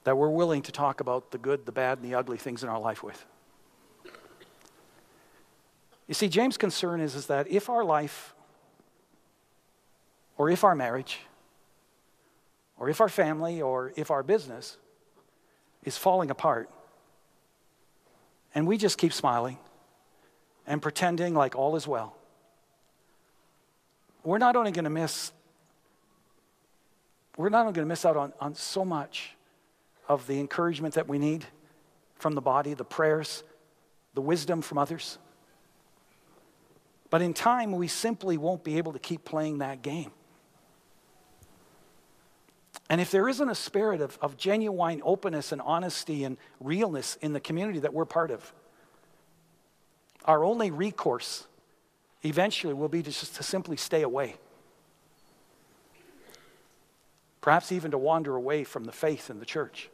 that 0.09 0.17
we're 0.17 0.31
willing 0.31 0.63
to 0.63 0.73
talk 0.73 1.03
about 1.03 1.33
the 1.33 1.37
good, 1.37 1.67
the 1.67 1.71
bad, 1.71 1.99
and 1.99 2.11
the 2.11 2.15
ugly 2.15 2.39
things 2.39 2.63
in 2.63 2.69
our 2.71 2.81
life 2.81 3.03
with. 3.03 3.27
You 6.07 6.15
see, 6.15 6.31
James' 6.31 6.57
concern 6.57 7.03
is, 7.03 7.15
is 7.15 7.27
that 7.27 7.47
if 7.51 7.69
our 7.69 7.85
life, 7.85 8.35
or 10.39 10.49
if 10.49 10.65
our 10.65 10.75
marriage, 10.75 11.21
or 12.79 12.89
if 12.89 13.03
our 13.03 13.11
family, 13.11 13.61
or 13.61 13.93
if 13.97 14.11
our 14.11 14.23
business 14.23 14.79
is 15.85 15.99
falling 15.99 16.31
apart, 16.31 16.71
and 18.55 18.67
we 18.67 18.79
just 18.79 18.97
keep 18.97 19.13
smiling 19.13 19.59
and 20.67 20.81
pretending 20.81 21.35
like 21.35 21.55
all 21.55 21.77
is 21.77 21.87
well, 21.87 22.17
we're 24.25 24.39
not 24.39 24.57
only 24.57 24.71
going 24.71 24.85
to 24.85 24.91
miss 24.91 25.33
we're 27.37 27.51
not 27.51 27.61
only 27.61 27.75
going 27.75 27.85
to 27.85 27.89
miss 27.89 28.07
out 28.07 28.17
on, 28.17 28.33
on 28.41 28.55
so 28.55 28.87
much 28.87 29.35
of 30.09 30.27
the 30.27 30.41
encouragement 30.41 30.95
that 30.95 31.07
we 31.07 31.19
need 31.19 31.45
from 32.17 32.35
the 32.35 32.41
body, 32.41 32.75
the 32.75 32.85
prayers, 32.85 33.45
the 34.15 34.21
wisdom 34.21 34.63
from 34.63 34.79
others. 34.79 35.19
But 37.11 37.23
in 37.23 37.35
time, 37.35 37.73
we 37.73 37.89
simply 37.89 38.37
won't 38.37 38.65
be 38.65 38.79
able 38.79 38.93
to 38.93 38.99
keep 38.99 39.25
playing 39.25 39.59
that 39.59 39.83
game. 39.83 40.11
And 42.91 43.01
if 43.01 43.11
there 43.11 43.29
isn't 43.29 43.49
a 43.49 43.55
spirit 43.55 44.01
of, 44.01 44.19
of 44.23 44.37
genuine 44.37 45.03
openness 45.05 45.53
and 45.53 45.61
honesty 45.61 46.25
and 46.25 46.39
realness 46.59 47.17
in 47.21 47.33
the 47.33 47.41
community 47.41 47.81
that 47.81 47.93
we're 47.93 48.07
part 48.07 48.31
of, 48.31 48.53
our 50.25 50.45
only 50.45 50.71
recourse 50.71 51.47
eventually 52.25 52.75
will 52.75 52.89
be 52.89 53.03
to 53.03 53.11
just 53.11 53.37
to 53.37 53.43
simply 53.43 53.77
stay 53.77 54.03
away. 54.03 54.37
Perhaps 57.41 57.73
even 57.73 57.91
to 57.93 57.99
wander 57.99 58.35
away 58.37 58.65
from 58.65 58.85
the 58.85 58.93
faith 58.93 59.31
in 59.31 59.39
the 59.39 59.47
church. 59.47 59.91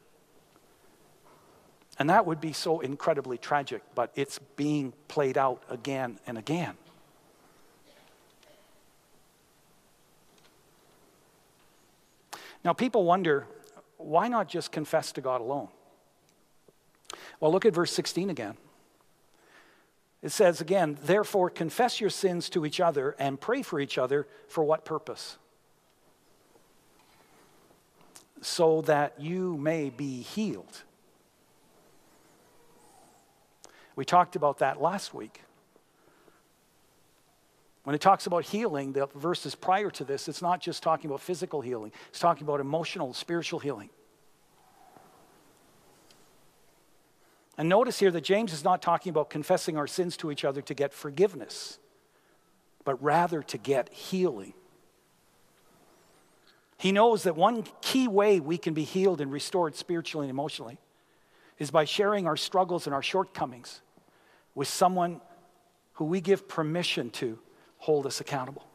And 1.99 2.11
that 2.11 2.27
would 2.27 2.41
be 2.41 2.53
so 2.53 2.81
incredibly 2.81 3.39
tragic, 3.39 3.83
but 3.95 4.11
it's 4.17 4.39
being 4.57 4.93
played 5.07 5.39
out 5.39 5.63
again 5.71 6.19
and 6.27 6.37
again. 6.37 6.75
Now, 12.65 12.73
people 12.73 13.05
wonder 13.05 13.47
why 13.99 14.29
not 14.29 14.49
just 14.49 14.73
confess 14.73 15.13
to 15.13 15.21
God 15.21 15.41
alone? 15.41 15.69
Well, 17.39 17.53
look 17.53 17.67
at 17.67 17.75
verse 17.75 17.93
16 17.93 18.31
again. 18.31 18.57
It 20.23 20.33
says 20.33 20.63
again, 20.63 20.99
therefore, 21.03 21.51
confess 21.51 22.01
your 22.01 22.09
sins 22.09 22.49
to 22.51 22.65
each 22.65 22.81
other 22.81 23.15
and 23.19 23.39
pray 23.39 23.63
for 23.63 23.79
each 23.79 23.99
other 23.99 24.27
for 24.49 24.65
what 24.65 24.85
purpose? 24.87 25.37
So 28.41 28.81
that 28.83 29.21
you 29.21 29.59
may 29.59 29.91
be 29.91 30.23
healed. 30.23 30.83
We 33.97 34.05
talked 34.05 34.37
about 34.37 34.59
that 34.59 34.81
last 34.81 35.15
week. 35.15 35.43
When 37.85 37.95
it 37.95 38.01
talks 38.01 38.27
about 38.27 38.45
healing, 38.45 38.93
the 38.93 39.09
verses 39.15 39.55
prior 39.55 39.91
to 39.91 40.05
this, 40.05 40.27
it's 40.27 40.41
not 40.41 40.61
just 40.61 40.83
talking 40.83 41.11
about 41.11 41.21
physical 41.21 41.61
healing, 41.61 41.93
it's 42.09 42.19
talking 42.19 42.45
about 42.47 42.61
emotional, 42.61 43.13
spiritual 43.13 43.61
healing. 43.61 43.91
And 47.57 47.69
notice 47.69 48.01
here 48.01 48.11
that 48.11 48.23
James 48.23 48.53
is 48.53 48.65
not 48.65 48.83
talking 48.83 49.11
about 49.11 49.31
confessing 49.31 49.77
our 49.77 49.87
sins 49.87 50.17
to 50.19 50.33
each 50.33 50.45
other 50.45 50.61
to 50.63 50.75
get 50.75 50.93
forgiveness, 50.93 51.79
but 52.85 53.01
rather 53.03 53.43
to 53.45 53.59
get 53.59 53.93
healing. 53.93 54.55
He 56.79 56.91
knows 56.91 57.23
that 57.23 57.37
one 57.37 57.65
key 57.81 58.09
way 58.09 58.41
we 58.41 58.59
can 58.59 58.75
be 58.75 58.83
healed 58.83 59.21
and 59.21 59.31
restored 59.31 59.77
spiritually 59.77 60.27
and 60.27 60.31
emotionally 60.31 60.79
is 61.59 61.71
by 61.71 61.85
sharing 61.85 62.27
our 62.27 62.37
struggles 62.37 62.87
and 62.87 62.95
our 62.95 63.03
shortcomings 63.03 63.81
with 64.55 64.69
someone 64.69 65.21
who 65.95 66.05
we 66.05 66.21
give 66.21 66.49
permission 66.49 67.11
to 67.11 67.39
hold 67.79 68.07
us 68.07 68.21
accountable. 68.21 68.67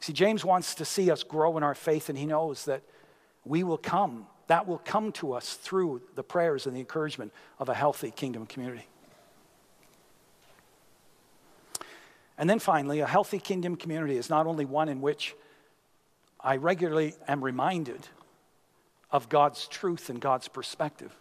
See, 0.00 0.12
James 0.12 0.44
wants 0.44 0.74
to 0.76 0.84
see 0.84 1.10
us 1.10 1.22
grow 1.22 1.56
in 1.56 1.62
our 1.62 1.74
faith, 1.74 2.08
and 2.08 2.18
he 2.18 2.26
knows 2.26 2.66
that 2.66 2.82
we 3.44 3.62
will 3.62 3.78
come, 3.78 4.26
that 4.48 4.66
will 4.66 4.78
come 4.78 5.12
to 5.12 5.32
us 5.32 5.54
through 5.54 6.02
the 6.14 6.22
prayers 6.22 6.66
and 6.66 6.76
the 6.76 6.80
encouragement 6.80 7.32
of 7.58 7.68
a 7.68 7.74
healthy 7.74 8.10
kingdom 8.10 8.44
community. 8.44 8.86
And 12.36 12.50
then 12.50 12.58
finally, 12.58 13.00
a 13.00 13.06
healthy 13.06 13.38
kingdom 13.38 13.76
community 13.76 14.16
is 14.16 14.28
not 14.28 14.46
only 14.46 14.64
one 14.64 14.88
in 14.88 15.00
which 15.00 15.34
I 16.40 16.56
regularly 16.56 17.14
am 17.26 17.42
reminded 17.42 18.08
of 19.10 19.28
God's 19.28 19.68
truth 19.68 20.10
and 20.10 20.20
God's 20.20 20.48
perspective. 20.48 21.14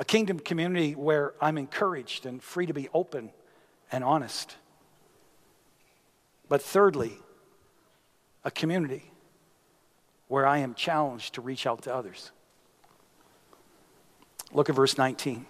A 0.00 0.04
kingdom 0.04 0.38
community 0.38 0.94
where 0.94 1.34
I'm 1.42 1.58
encouraged 1.58 2.24
and 2.24 2.42
free 2.42 2.64
to 2.64 2.72
be 2.72 2.88
open 2.94 3.32
and 3.92 4.02
honest. 4.02 4.56
But 6.48 6.62
thirdly, 6.62 7.18
a 8.42 8.50
community 8.50 9.12
where 10.26 10.46
I 10.46 10.58
am 10.58 10.72
challenged 10.72 11.34
to 11.34 11.42
reach 11.42 11.66
out 11.66 11.82
to 11.82 11.94
others. 11.94 12.32
Look 14.54 14.70
at 14.70 14.74
verse 14.74 14.96
19. 14.96 15.44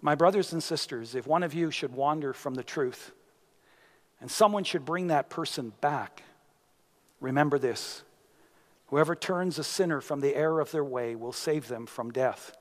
My 0.00 0.14
brothers 0.14 0.54
and 0.54 0.62
sisters, 0.62 1.14
if 1.14 1.26
one 1.26 1.42
of 1.42 1.52
you 1.52 1.70
should 1.70 1.92
wander 1.92 2.32
from 2.32 2.54
the 2.54 2.64
truth 2.64 3.12
and 4.18 4.30
someone 4.30 4.64
should 4.64 4.86
bring 4.86 5.08
that 5.08 5.28
person 5.28 5.74
back, 5.82 6.22
remember 7.20 7.58
this 7.58 8.02
whoever 8.86 9.14
turns 9.14 9.58
a 9.58 9.64
sinner 9.64 10.00
from 10.00 10.20
the 10.20 10.34
error 10.34 10.58
of 10.58 10.70
their 10.70 10.82
way 10.82 11.14
will 11.14 11.32
save 11.32 11.68
them 11.68 11.84
from 11.84 12.10
death 12.10 12.56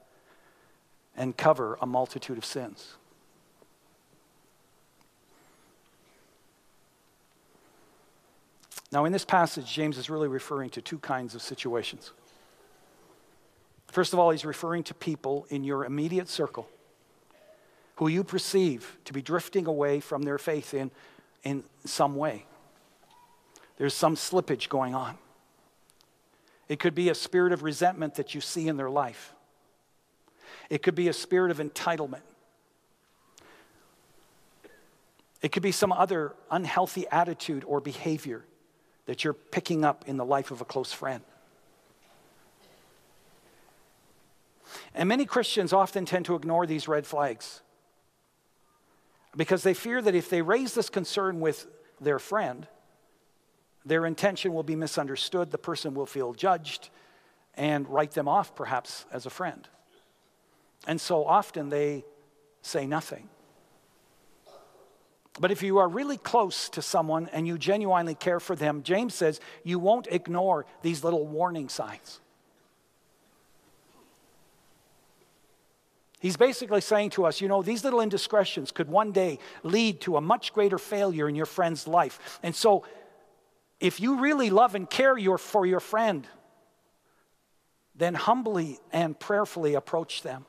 and 1.15 1.35
cover 1.37 1.77
a 1.81 1.85
multitude 1.85 2.37
of 2.37 2.45
sins. 2.45 2.95
Now, 8.91 9.05
in 9.05 9.11
this 9.11 9.25
passage, 9.25 9.71
James 9.73 9.97
is 9.97 10.09
really 10.09 10.27
referring 10.27 10.69
to 10.71 10.81
two 10.81 10.99
kinds 10.99 11.33
of 11.33 11.41
situations. 11.41 12.11
First 13.87 14.13
of 14.13 14.19
all, 14.19 14.29
he's 14.29 14.45
referring 14.45 14.83
to 14.83 14.93
people 14.93 15.47
in 15.49 15.63
your 15.63 15.85
immediate 15.85 16.29
circle 16.29 16.67
who 17.95 18.07
you 18.07 18.23
perceive 18.23 18.97
to 19.05 19.13
be 19.13 19.21
drifting 19.21 19.67
away 19.67 19.99
from 19.99 20.23
their 20.23 20.37
faith 20.37 20.73
in, 20.73 20.91
in 21.43 21.63
some 21.85 22.15
way. 22.15 22.45
There's 23.77 23.93
some 23.93 24.15
slippage 24.15 24.69
going 24.69 24.95
on. 24.95 25.17
It 26.69 26.79
could 26.79 26.95
be 26.95 27.09
a 27.09 27.15
spirit 27.15 27.51
of 27.51 27.63
resentment 27.63 28.15
that 28.15 28.33
you 28.33 28.41
see 28.41 28.67
in 28.67 28.77
their 28.77 28.89
life, 28.89 29.33
it 30.69 30.83
could 30.83 30.95
be 30.95 31.07
a 31.07 31.13
spirit 31.13 31.51
of 31.51 31.57
entitlement. 31.57 32.21
It 35.41 35.51
could 35.51 35.63
be 35.63 35.73
some 35.73 35.91
other 35.91 36.33
unhealthy 36.49 37.05
attitude 37.11 37.63
or 37.65 37.81
behavior 37.81 38.45
that 39.05 39.23
you're 39.23 39.33
picking 39.33 39.83
up 39.83 40.05
in 40.07 40.17
the 40.17 40.25
life 40.25 40.51
of 40.51 40.61
a 40.61 40.65
close 40.65 40.93
friend. 40.93 41.21
And 44.95 45.09
many 45.09 45.25
Christians 45.25 45.73
often 45.73 46.05
tend 46.05 46.25
to 46.25 46.35
ignore 46.35 46.65
these 46.65 46.87
red 46.87 47.05
flags 47.05 47.61
because 49.35 49.63
they 49.63 49.73
fear 49.73 50.01
that 50.01 50.15
if 50.15 50.29
they 50.29 50.41
raise 50.41 50.73
this 50.73 50.89
concern 50.89 51.39
with 51.39 51.67
their 51.99 52.19
friend, 52.19 52.67
their 53.85 54.05
intention 54.05 54.53
will 54.53 54.63
be 54.63 54.75
misunderstood, 54.75 55.51
the 55.51 55.57
person 55.57 55.93
will 55.93 56.05
feel 56.05 56.33
judged, 56.33 56.89
and 57.55 57.87
write 57.87 58.11
them 58.11 58.27
off 58.27 58.55
perhaps 58.55 59.05
as 59.11 59.25
a 59.25 59.29
friend. 59.29 59.67
And 60.85 60.99
so 60.99 61.25
often 61.25 61.69
they 61.69 62.03
say 62.61 62.85
nothing. 62.85 63.29
But 65.39 65.51
if 65.51 65.63
you 65.63 65.79
are 65.79 65.87
really 65.87 66.17
close 66.17 66.69
to 66.69 66.81
someone 66.81 67.27
and 67.33 67.47
you 67.47 67.57
genuinely 67.57 68.15
care 68.15 68.39
for 68.39 68.55
them, 68.55 68.83
James 68.83 69.15
says 69.15 69.39
you 69.63 69.79
won't 69.79 70.07
ignore 70.11 70.65
these 70.81 71.03
little 71.03 71.25
warning 71.25 71.69
signs. 71.69 72.19
He's 76.19 76.37
basically 76.37 76.81
saying 76.81 77.09
to 77.11 77.25
us, 77.25 77.41
you 77.41 77.49
know, 77.49 77.61
these 77.61 77.83
little 77.83 77.99
indiscretions 77.99 78.71
could 78.71 78.87
one 78.87 79.11
day 79.11 79.39
lead 79.63 79.99
to 80.01 80.15
a 80.15 80.21
much 80.21 80.53
greater 80.53 80.77
failure 80.77 81.27
in 81.27 81.35
your 81.35 81.45
friend's 81.45 81.85
life. 81.85 82.39
And 82.43 82.55
so, 82.55 82.85
if 83.81 83.99
you 83.99 84.21
really 84.21 84.49
love 84.49 84.75
and 84.75 84.89
care 84.89 85.17
your, 85.17 85.37
for 85.37 85.65
your 85.65 85.81
friend, 85.81 86.25
then 87.93 88.13
humbly 88.13 88.79
and 88.93 89.19
prayerfully 89.19 89.73
approach 89.73 90.21
them 90.21 90.45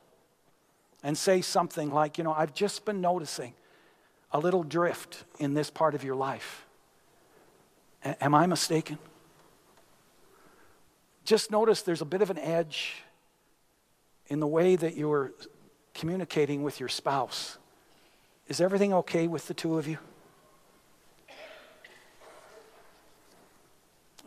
and 1.05 1.15
say 1.15 1.39
something 1.39 1.91
like, 1.91 2.17
you 2.17 2.23
know, 2.23 2.33
I've 2.33 2.55
just 2.55 2.83
been 2.83 2.99
noticing 2.99 3.53
a 4.31 4.39
little 4.39 4.63
drift 4.63 5.23
in 5.37 5.53
this 5.53 5.69
part 5.69 5.93
of 5.93 6.03
your 6.03 6.15
life. 6.15 6.65
A- 8.03 8.23
am 8.23 8.33
I 8.33 8.47
mistaken? 8.47 8.97
Just 11.23 11.51
notice 11.51 11.83
there's 11.83 12.01
a 12.01 12.05
bit 12.05 12.23
of 12.23 12.31
an 12.31 12.39
edge 12.39 13.03
in 14.29 14.39
the 14.39 14.47
way 14.47 14.75
that 14.75 14.97
you 14.97 15.11
are 15.11 15.31
communicating 15.93 16.63
with 16.63 16.79
your 16.79 16.89
spouse. 16.89 17.59
Is 18.47 18.59
everything 18.59 18.91
okay 18.91 19.27
with 19.27 19.47
the 19.47 19.53
two 19.53 19.77
of 19.77 19.87
you? 19.87 19.99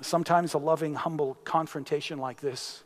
Sometimes 0.01 0.55
a 0.55 0.59
loving, 0.59 0.95
humble 0.95 1.35
confrontation 1.43 2.19
like 2.19 2.41
this 2.41 2.85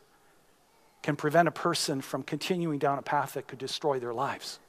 can 1.03 1.15
prevent 1.15 1.47
a 1.47 1.51
person 1.51 2.01
from 2.01 2.23
continuing 2.23 2.79
down 2.79 2.97
a 2.97 3.01
path 3.01 3.33
that 3.33 3.47
could 3.47 3.59
destroy 3.59 3.99
their 3.99 4.13
lives. 4.13 4.59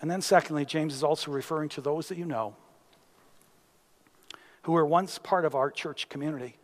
And 0.00 0.10
then, 0.10 0.20
secondly, 0.20 0.66
James 0.66 0.92
is 0.92 1.02
also 1.02 1.30
referring 1.30 1.70
to 1.70 1.80
those 1.80 2.08
that 2.08 2.18
you 2.18 2.26
know 2.26 2.54
who 4.62 4.72
were 4.72 4.84
once 4.84 5.18
part 5.18 5.44
of 5.44 5.54
our 5.54 5.70
church 5.70 6.08
community 6.08 6.56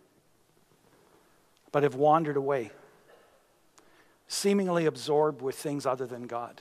but 1.71 1.83
have 1.83 1.95
wandered 1.95 2.37
away, 2.37 2.71
seemingly 4.29 4.85
absorbed 4.85 5.41
with 5.41 5.57
things 5.57 5.87
other 5.87 6.07
than 6.07 6.27
God. 6.27 6.61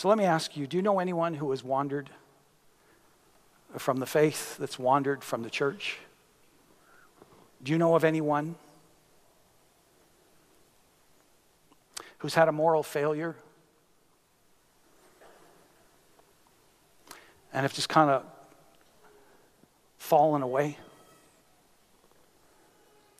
So 0.00 0.08
let 0.08 0.16
me 0.16 0.24
ask 0.24 0.56
you 0.56 0.66
do 0.66 0.78
you 0.78 0.82
know 0.82 0.98
anyone 0.98 1.34
who 1.34 1.50
has 1.50 1.62
wandered 1.62 2.08
from 3.76 3.98
the 3.98 4.06
faith, 4.06 4.56
that's 4.56 4.78
wandered 4.78 5.22
from 5.22 5.42
the 5.42 5.50
church? 5.50 5.98
Do 7.62 7.70
you 7.70 7.76
know 7.76 7.94
of 7.94 8.02
anyone 8.02 8.54
who's 12.16 12.32
had 12.32 12.48
a 12.48 12.52
moral 12.52 12.82
failure 12.82 13.36
and 17.52 17.60
have 17.60 17.74
just 17.74 17.90
kind 17.90 18.08
of 18.08 18.24
fallen 19.98 20.40
away? 20.40 20.78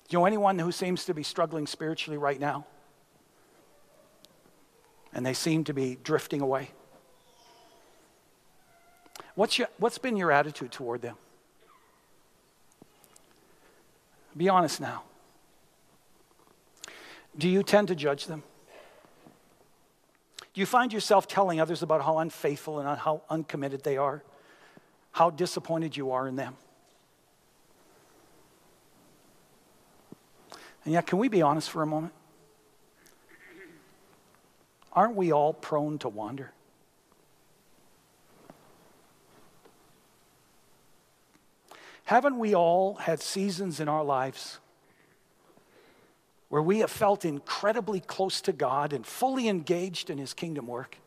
Do 0.08 0.16
you 0.16 0.20
know 0.20 0.24
anyone 0.24 0.58
who 0.58 0.72
seems 0.72 1.04
to 1.04 1.12
be 1.12 1.24
struggling 1.24 1.66
spiritually 1.66 2.16
right 2.16 2.40
now? 2.40 2.64
And 5.20 5.26
they 5.26 5.34
seem 5.34 5.64
to 5.64 5.74
be 5.74 5.98
drifting 6.02 6.40
away? 6.40 6.70
What's, 9.34 9.58
your, 9.58 9.68
what's 9.76 9.98
been 9.98 10.16
your 10.16 10.32
attitude 10.32 10.72
toward 10.72 11.02
them? 11.02 11.16
Be 14.34 14.48
honest 14.48 14.80
now. 14.80 15.02
Do 17.36 17.50
you 17.50 17.62
tend 17.62 17.88
to 17.88 17.94
judge 17.94 18.28
them? 18.28 18.42
Do 20.54 20.60
you 20.62 20.64
find 20.64 20.90
yourself 20.90 21.28
telling 21.28 21.60
others 21.60 21.82
about 21.82 22.02
how 22.02 22.16
unfaithful 22.16 22.78
and 22.78 22.98
how 22.98 23.20
uncommitted 23.28 23.84
they 23.84 23.98
are? 23.98 24.22
How 25.12 25.28
disappointed 25.28 25.98
you 25.98 26.12
are 26.12 26.26
in 26.26 26.36
them? 26.36 26.56
And 30.86 30.94
yet, 30.94 31.06
can 31.06 31.18
we 31.18 31.28
be 31.28 31.42
honest 31.42 31.68
for 31.68 31.82
a 31.82 31.86
moment? 31.86 32.14
Aren't 34.92 35.16
we 35.16 35.32
all 35.32 35.52
prone 35.52 35.98
to 35.98 36.08
wander? 36.08 36.52
Haven't 42.04 42.38
we 42.38 42.54
all 42.54 42.94
had 42.94 43.20
seasons 43.20 43.78
in 43.78 43.88
our 43.88 44.02
lives 44.02 44.58
where 46.50 46.60
we 46.60 46.80
have 46.80 46.90
felt 46.90 47.24
incredibly 47.24 48.00
close 48.00 48.40
to 48.42 48.52
God 48.52 48.92
and 48.92 49.06
fully 49.06 49.48
engaged 49.48 50.10
in 50.10 50.18
His 50.18 50.34
kingdom 50.34 50.66
work. 50.66 50.98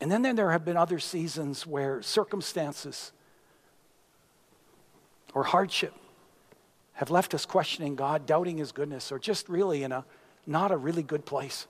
And 0.00 0.10
then, 0.10 0.22
then 0.22 0.34
there 0.34 0.50
have 0.50 0.64
been 0.64 0.78
other 0.78 0.98
seasons 0.98 1.66
where 1.66 2.00
circumstances 2.00 3.12
or 5.34 5.44
hardship 5.44 5.92
have 6.94 7.10
left 7.10 7.34
us 7.34 7.44
questioning 7.44 7.94
God, 7.94 8.24
doubting 8.24 8.56
His 8.56 8.72
goodness, 8.72 9.12
or 9.12 9.18
just 9.18 9.48
really 9.50 9.82
in 9.82 9.92
a 9.92 10.04
not 10.46 10.72
a 10.72 10.76
really 10.76 11.02
good 11.02 11.26
place. 11.26 11.66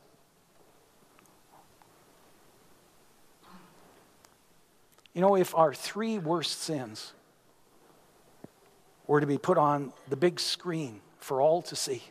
You 5.14 5.20
know, 5.20 5.36
if 5.36 5.54
our 5.54 5.74
three 5.74 6.18
worst 6.18 6.62
sins 6.62 7.12
were 9.06 9.20
to 9.20 9.26
be 9.26 9.38
put 9.38 9.58
on 9.58 9.92
the 10.08 10.16
big 10.16 10.40
screen 10.40 11.00
for 11.18 11.40
all 11.40 11.62
to 11.62 11.76
see. 11.76 12.02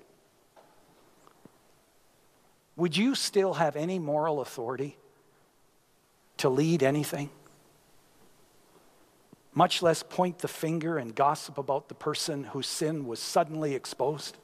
Would 2.76 2.96
you 2.96 3.16
still 3.16 3.56
have 3.56 3.76
any 3.76 4.00
moral 4.00 4.42
authority 4.42 4.98
to 6.38 6.50
lead 6.50 6.84
anything? 6.84 7.30
much 9.54 9.82
less 9.82 10.04
point 10.04 10.40
the 10.40 10.48
finger 10.48 10.98
and 10.98 11.16
gossip 11.16 11.58
about 11.58 11.90
the 11.90 11.96
person 11.96 12.46
whose 12.46 12.68
sin 12.68 13.06
was 13.06 13.20
suddenly 13.20 13.76
exposed. 13.76 14.38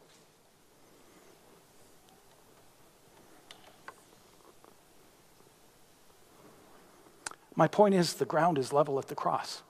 My 7.57 7.67
point 7.67 7.95
is, 7.95 8.13
the 8.13 8.25
ground 8.25 8.59
is 8.59 8.71
level 8.71 8.99
at 8.99 9.07
the 9.07 9.15
cross. 9.15 9.63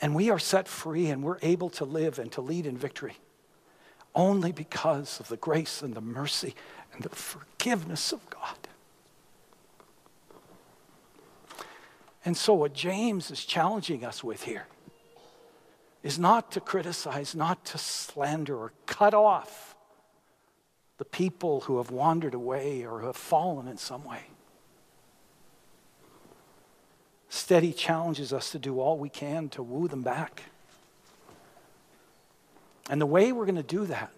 And 0.00 0.12
we 0.12 0.28
are 0.28 0.40
set 0.40 0.66
free 0.66 1.06
and 1.06 1.22
we're 1.22 1.38
able 1.40 1.70
to 1.70 1.84
live 1.84 2.18
and 2.18 2.30
to 2.32 2.40
lead 2.40 2.66
in 2.66 2.76
victory 2.76 3.16
only 4.14 4.50
because 4.50 5.20
of 5.20 5.28
the 5.28 5.36
grace 5.36 5.80
and 5.80 5.94
the 5.94 6.00
mercy 6.00 6.54
and 6.92 7.02
the 7.04 7.08
forgiveness 7.08 8.12
of 8.12 8.28
God. 8.28 8.56
And 12.24 12.36
so, 12.36 12.52
what 12.52 12.74
James 12.74 13.30
is 13.30 13.44
challenging 13.44 14.04
us 14.04 14.22
with 14.22 14.42
here 14.42 14.66
is 16.02 16.18
not 16.18 16.50
to 16.52 16.60
criticize, 16.60 17.34
not 17.34 17.64
to 17.66 17.78
slander 17.78 18.56
or 18.56 18.72
cut 18.86 19.14
off 19.14 19.76
the 20.98 21.04
people 21.04 21.62
who 21.62 21.78
have 21.78 21.90
wandered 21.90 22.34
away 22.34 22.84
or 22.84 23.00
have 23.02 23.16
fallen 23.16 23.66
in 23.68 23.76
some 23.76 24.04
way. 24.04 24.31
Steady 27.34 27.72
challenges 27.72 28.30
us 28.30 28.50
to 28.50 28.58
do 28.58 28.78
all 28.78 28.98
we 28.98 29.08
can 29.08 29.48
to 29.48 29.62
woo 29.62 29.88
them 29.88 30.02
back. 30.02 30.42
And 32.90 33.00
the 33.00 33.06
way 33.06 33.32
we're 33.32 33.46
going 33.46 33.54
to 33.54 33.62
do 33.62 33.86
that 33.86 34.12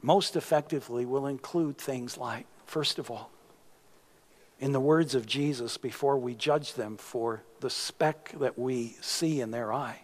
most 0.00 0.36
effectively 0.36 1.04
will 1.04 1.26
include 1.26 1.78
things 1.78 2.16
like, 2.16 2.46
first 2.64 3.00
of 3.00 3.10
all, 3.10 3.32
in 4.60 4.70
the 4.70 4.78
words 4.78 5.16
of 5.16 5.26
Jesus, 5.26 5.78
before 5.78 6.16
we 6.16 6.36
judge 6.36 6.74
them 6.74 6.96
for 6.96 7.42
the 7.58 7.68
speck 7.68 8.36
that 8.38 8.56
we 8.56 8.94
see 9.00 9.40
in 9.40 9.50
their 9.50 9.72
eye, 9.72 10.02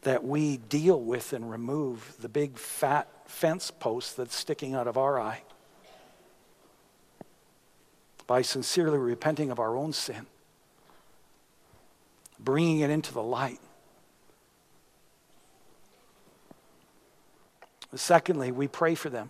that 0.00 0.24
we 0.24 0.56
deal 0.56 0.98
with 0.98 1.34
and 1.34 1.50
remove 1.50 2.16
the 2.18 2.30
big 2.30 2.56
fat 2.56 3.08
fence 3.26 3.70
post 3.70 4.16
that's 4.16 4.34
sticking 4.34 4.74
out 4.74 4.88
of 4.88 4.96
our 4.96 5.20
eye 5.20 5.42
by 8.32 8.40
sincerely 8.40 8.96
repenting 8.96 9.50
of 9.50 9.60
our 9.60 9.76
own 9.76 9.92
sin, 9.92 10.24
bringing 12.40 12.80
it 12.80 12.88
into 12.88 13.12
the 13.12 13.22
light. 13.22 13.60
Secondly, 17.94 18.50
we 18.50 18.66
pray 18.66 18.94
for 18.94 19.10
them. 19.10 19.28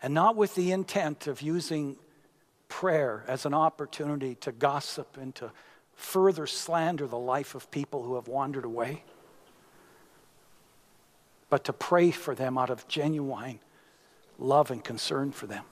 And 0.00 0.14
not 0.14 0.36
with 0.36 0.54
the 0.54 0.70
intent 0.70 1.26
of 1.26 1.42
using 1.42 1.96
prayer 2.68 3.24
as 3.26 3.44
an 3.44 3.54
opportunity 3.54 4.36
to 4.36 4.52
gossip 4.52 5.16
and 5.20 5.34
to 5.34 5.50
further 5.96 6.46
slander 6.46 7.08
the 7.08 7.18
life 7.18 7.56
of 7.56 7.72
people 7.72 8.04
who 8.04 8.14
have 8.14 8.28
wandered 8.28 8.64
away, 8.64 9.02
but 11.50 11.64
to 11.64 11.72
pray 11.72 12.12
for 12.12 12.36
them 12.36 12.56
out 12.56 12.70
of 12.70 12.86
genuine 12.86 13.58
love 14.38 14.70
and 14.70 14.84
concern 14.84 15.32
for 15.32 15.48
them. 15.48 15.64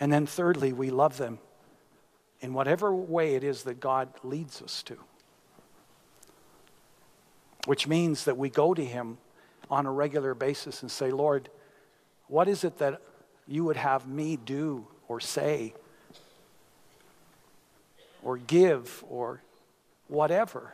And 0.00 0.10
then, 0.10 0.24
thirdly, 0.24 0.72
we 0.72 0.90
love 0.90 1.18
them 1.18 1.38
in 2.40 2.54
whatever 2.54 2.94
way 2.94 3.34
it 3.34 3.44
is 3.44 3.64
that 3.64 3.80
God 3.80 4.08
leads 4.24 4.62
us 4.62 4.82
to. 4.84 4.96
Which 7.66 7.86
means 7.86 8.24
that 8.24 8.38
we 8.38 8.48
go 8.48 8.72
to 8.72 8.84
Him 8.84 9.18
on 9.70 9.84
a 9.84 9.92
regular 9.92 10.34
basis 10.34 10.80
and 10.80 10.90
say, 10.90 11.10
Lord, 11.10 11.50
what 12.28 12.48
is 12.48 12.64
it 12.64 12.78
that 12.78 13.02
you 13.46 13.64
would 13.64 13.76
have 13.76 14.08
me 14.08 14.36
do 14.36 14.86
or 15.06 15.20
say 15.20 15.74
or 18.22 18.38
give 18.38 19.04
or 19.08 19.42
whatever? 20.08 20.72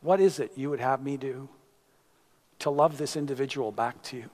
What 0.00 0.20
is 0.20 0.38
it 0.40 0.52
you 0.56 0.70
would 0.70 0.80
have 0.80 1.02
me 1.02 1.18
do 1.18 1.50
to 2.60 2.70
love 2.70 2.96
this 2.96 3.16
individual 3.16 3.72
back 3.72 4.00
to 4.04 4.16
you? 4.16 4.30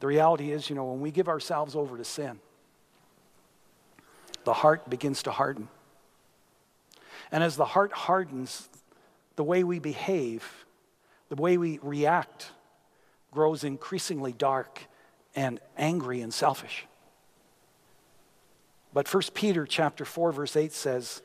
The 0.00 0.06
reality 0.06 0.52
is, 0.52 0.68
you 0.70 0.76
know, 0.76 0.84
when 0.84 1.00
we 1.00 1.10
give 1.10 1.28
ourselves 1.28 1.74
over 1.74 1.96
to 1.96 2.04
sin, 2.04 2.38
the 4.44 4.52
heart 4.52 4.88
begins 4.88 5.22
to 5.24 5.30
harden. 5.30 5.68
And 7.32 7.42
as 7.42 7.56
the 7.56 7.64
heart 7.64 7.92
hardens, 7.92 8.68
the 9.36 9.44
way 9.44 9.64
we 9.64 9.78
behave, 9.78 10.64
the 11.28 11.36
way 11.36 11.58
we 11.58 11.78
react, 11.82 12.50
grows 13.30 13.64
increasingly 13.64 14.32
dark 14.32 14.82
and 15.34 15.60
angry 15.76 16.20
and 16.20 16.32
selfish. 16.32 16.86
But 18.92 19.12
1 19.12 19.22
Peter 19.34 19.66
chapter 19.66 20.04
4 20.04 20.32
verse 20.32 20.56
8 20.56 20.72
says 20.72 21.22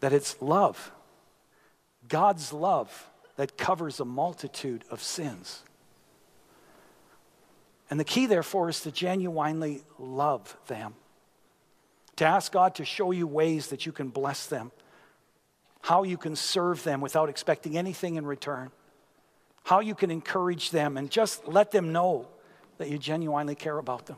that 0.00 0.12
it's 0.12 0.36
love. 0.40 0.92
God's 2.08 2.52
love 2.52 3.10
that 3.36 3.56
covers 3.56 4.00
a 4.00 4.04
multitude 4.04 4.84
of 4.90 5.02
sins. 5.02 5.62
And 7.88 8.00
the 8.00 8.04
key, 8.04 8.26
therefore, 8.26 8.68
is 8.68 8.80
to 8.80 8.90
genuinely 8.90 9.82
love 9.98 10.56
them. 10.66 10.94
To 12.16 12.24
ask 12.24 12.50
God 12.50 12.74
to 12.76 12.84
show 12.84 13.10
you 13.12 13.26
ways 13.26 13.68
that 13.68 13.86
you 13.86 13.92
can 13.92 14.08
bless 14.08 14.46
them, 14.46 14.72
how 15.82 16.02
you 16.02 16.16
can 16.16 16.34
serve 16.34 16.82
them 16.82 17.00
without 17.00 17.28
expecting 17.28 17.76
anything 17.76 18.16
in 18.16 18.26
return, 18.26 18.70
how 19.64 19.80
you 19.80 19.94
can 19.94 20.10
encourage 20.10 20.70
them, 20.70 20.96
and 20.96 21.10
just 21.10 21.46
let 21.46 21.70
them 21.70 21.92
know 21.92 22.26
that 22.78 22.88
you 22.88 22.98
genuinely 22.98 23.54
care 23.54 23.78
about 23.78 24.06
them. 24.06 24.16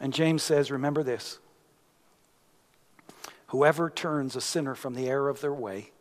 And 0.00 0.12
James 0.12 0.42
says, 0.42 0.70
Remember 0.70 1.02
this 1.02 1.38
whoever 3.48 3.88
turns 3.88 4.34
a 4.34 4.40
sinner 4.40 4.74
from 4.74 4.94
the 4.94 5.08
error 5.08 5.28
of 5.28 5.40
their 5.40 5.52
way 5.52 5.92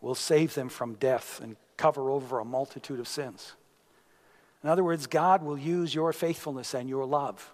will 0.00 0.14
save 0.14 0.54
them 0.54 0.68
from 0.68 0.94
death 0.94 1.40
and 1.42 1.56
cover 1.76 2.10
over 2.10 2.38
a 2.38 2.44
multitude 2.44 3.00
of 3.00 3.08
sins. 3.08 3.54
In 4.62 4.70
other 4.70 4.84
words, 4.84 5.06
God 5.06 5.42
will 5.42 5.58
use 5.58 5.94
your 5.94 6.12
faithfulness 6.12 6.74
and 6.74 6.88
your 6.88 7.04
love 7.04 7.52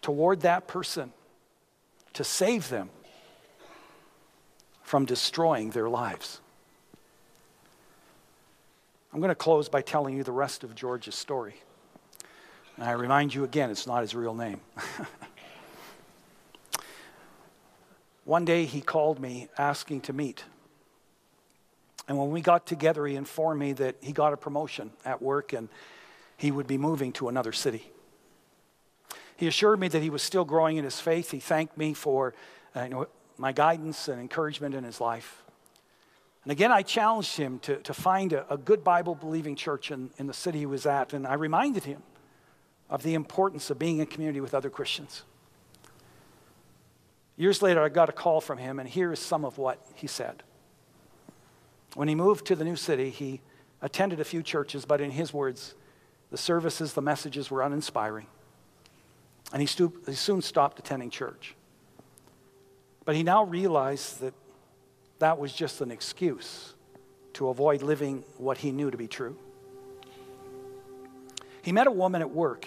toward 0.00 0.40
that 0.40 0.66
person 0.66 1.12
to 2.14 2.24
save 2.24 2.68
them 2.68 2.90
from 4.82 5.04
destroying 5.04 5.70
their 5.70 5.88
lives. 5.88 6.40
I'm 9.12 9.20
going 9.20 9.28
to 9.30 9.34
close 9.34 9.68
by 9.68 9.82
telling 9.82 10.16
you 10.16 10.22
the 10.22 10.32
rest 10.32 10.64
of 10.64 10.74
George's 10.74 11.14
story. 11.14 11.54
And 12.76 12.84
I 12.84 12.92
remind 12.92 13.34
you 13.34 13.44
again, 13.44 13.70
it's 13.70 13.86
not 13.86 14.00
his 14.02 14.14
real 14.14 14.34
name. 14.34 14.60
One 18.24 18.44
day 18.44 18.64
he 18.64 18.80
called 18.80 19.20
me 19.20 19.48
asking 19.58 20.02
to 20.02 20.12
meet. 20.12 20.44
And 22.10 22.18
when 22.18 22.32
we 22.32 22.40
got 22.40 22.66
together, 22.66 23.06
he 23.06 23.14
informed 23.14 23.60
me 23.60 23.72
that 23.74 23.94
he 24.00 24.10
got 24.10 24.32
a 24.32 24.36
promotion 24.36 24.90
at 25.04 25.22
work 25.22 25.52
and 25.52 25.68
he 26.36 26.50
would 26.50 26.66
be 26.66 26.76
moving 26.76 27.12
to 27.12 27.28
another 27.28 27.52
city. 27.52 27.88
He 29.36 29.46
assured 29.46 29.78
me 29.78 29.86
that 29.86 30.02
he 30.02 30.10
was 30.10 30.20
still 30.20 30.44
growing 30.44 30.76
in 30.76 30.82
his 30.82 30.98
faith. 30.98 31.30
He 31.30 31.38
thanked 31.38 31.78
me 31.78 31.94
for 31.94 32.34
uh, 32.74 32.82
you 32.82 32.88
know, 32.88 33.06
my 33.38 33.52
guidance 33.52 34.08
and 34.08 34.20
encouragement 34.20 34.74
in 34.74 34.82
his 34.82 35.00
life. 35.00 35.44
And 36.42 36.50
again, 36.50 36.72
I 36.72 36.82
challenged 36.82 37.36
him 37.36 37.60
to, 37.60 37.76
to 37.76 37.94
find 37.94 38.32
a, 38.32 38.52
a 38.52 38.58
good 38.58 38.82
Bible 38.82 39.14
believing 39.14 39.54
church 39.54 39.92
in, 39.92 40.10
in 40.18 40.26
the 40.26 40.34
city 40.34 40.58
he 40.58 40.66
was 40.66 40.86
at. 40.86 41.12
And 41.12 41.28
I 41.28 41.34
reminded 41.34 41.84
him 41.84 42.02
of 42.88 43.04
the 43.04 43.14
importance 43.14 43.70
of 43.70 43.78
being 43.78 44.00
in 44.00 44.06
community 44.06 44.40
with 44.40 44.52
other 44.52 44.68
Christians. 44.68 45.22
Years 47.36 47.62
later, 47.62 47.80
I 47.80 47.88
got 47.88 48.08
a 48.08 48.12
call 48.12 48.40
from 48.40 48.58
him, 48.58 48.80
and 48.80 48.88
here 48.88 49.12
is 49.12 49.20
some 49.20 49.44
of 49.44 49.58
what 49.58 49.78
he 49.94 50.08
said. 50.08 50.42
When 51.94 52.08
he 52.08 52.14
moved 52.14 52.46
to 52.46 52.56
the 52.56 52.64
new 52.64 52.76
city, 52.76 53.10
he 53.10 53.40
attended 53.82 54.20
a 54.20 54.24
few 54.24 54.42
churches, 54.42 54.84
but 54.84 55.00
in 55.00 55.10
his 55.10 55.32
words, 55.32 55.74
the 56.30 56.38
services, 56.38 56.92
the 56.92 57.02
messages 57.02 57.50
were 57.50 57.62
uninspiring. 57.62 58.26
And 59.52 59.60
he, 59.60 59.88
he 60.06 60.14
soon 60.14 60.42
stopped 60.42 60.78
attending 60.78 61.10
church. 61.10 61.56
But 63.04 63.16
he 63.16 63.22
now 63.22 63.44
realized 63.44 64.20
that 64.20 64.34
that 65.18 65.38
was 65.38 65.52
just 65.52 65.80
an 65.80 65.90
excuse 65.90 66.74
to 67.34 67.48
avoid 67.48 67.82
living 67.82 68.24
what 68.38 68.58
he 68.58 68.70
knew 68.70 68.90
to 68.90 68.96
be 68.96 69.08
true. 69.08 69.36
He 71.62 71.72
met 71.72 71.86
a 71.86 71.90
woman 71.90 72.22
at 72.22 72.30
work, 72.30 72.66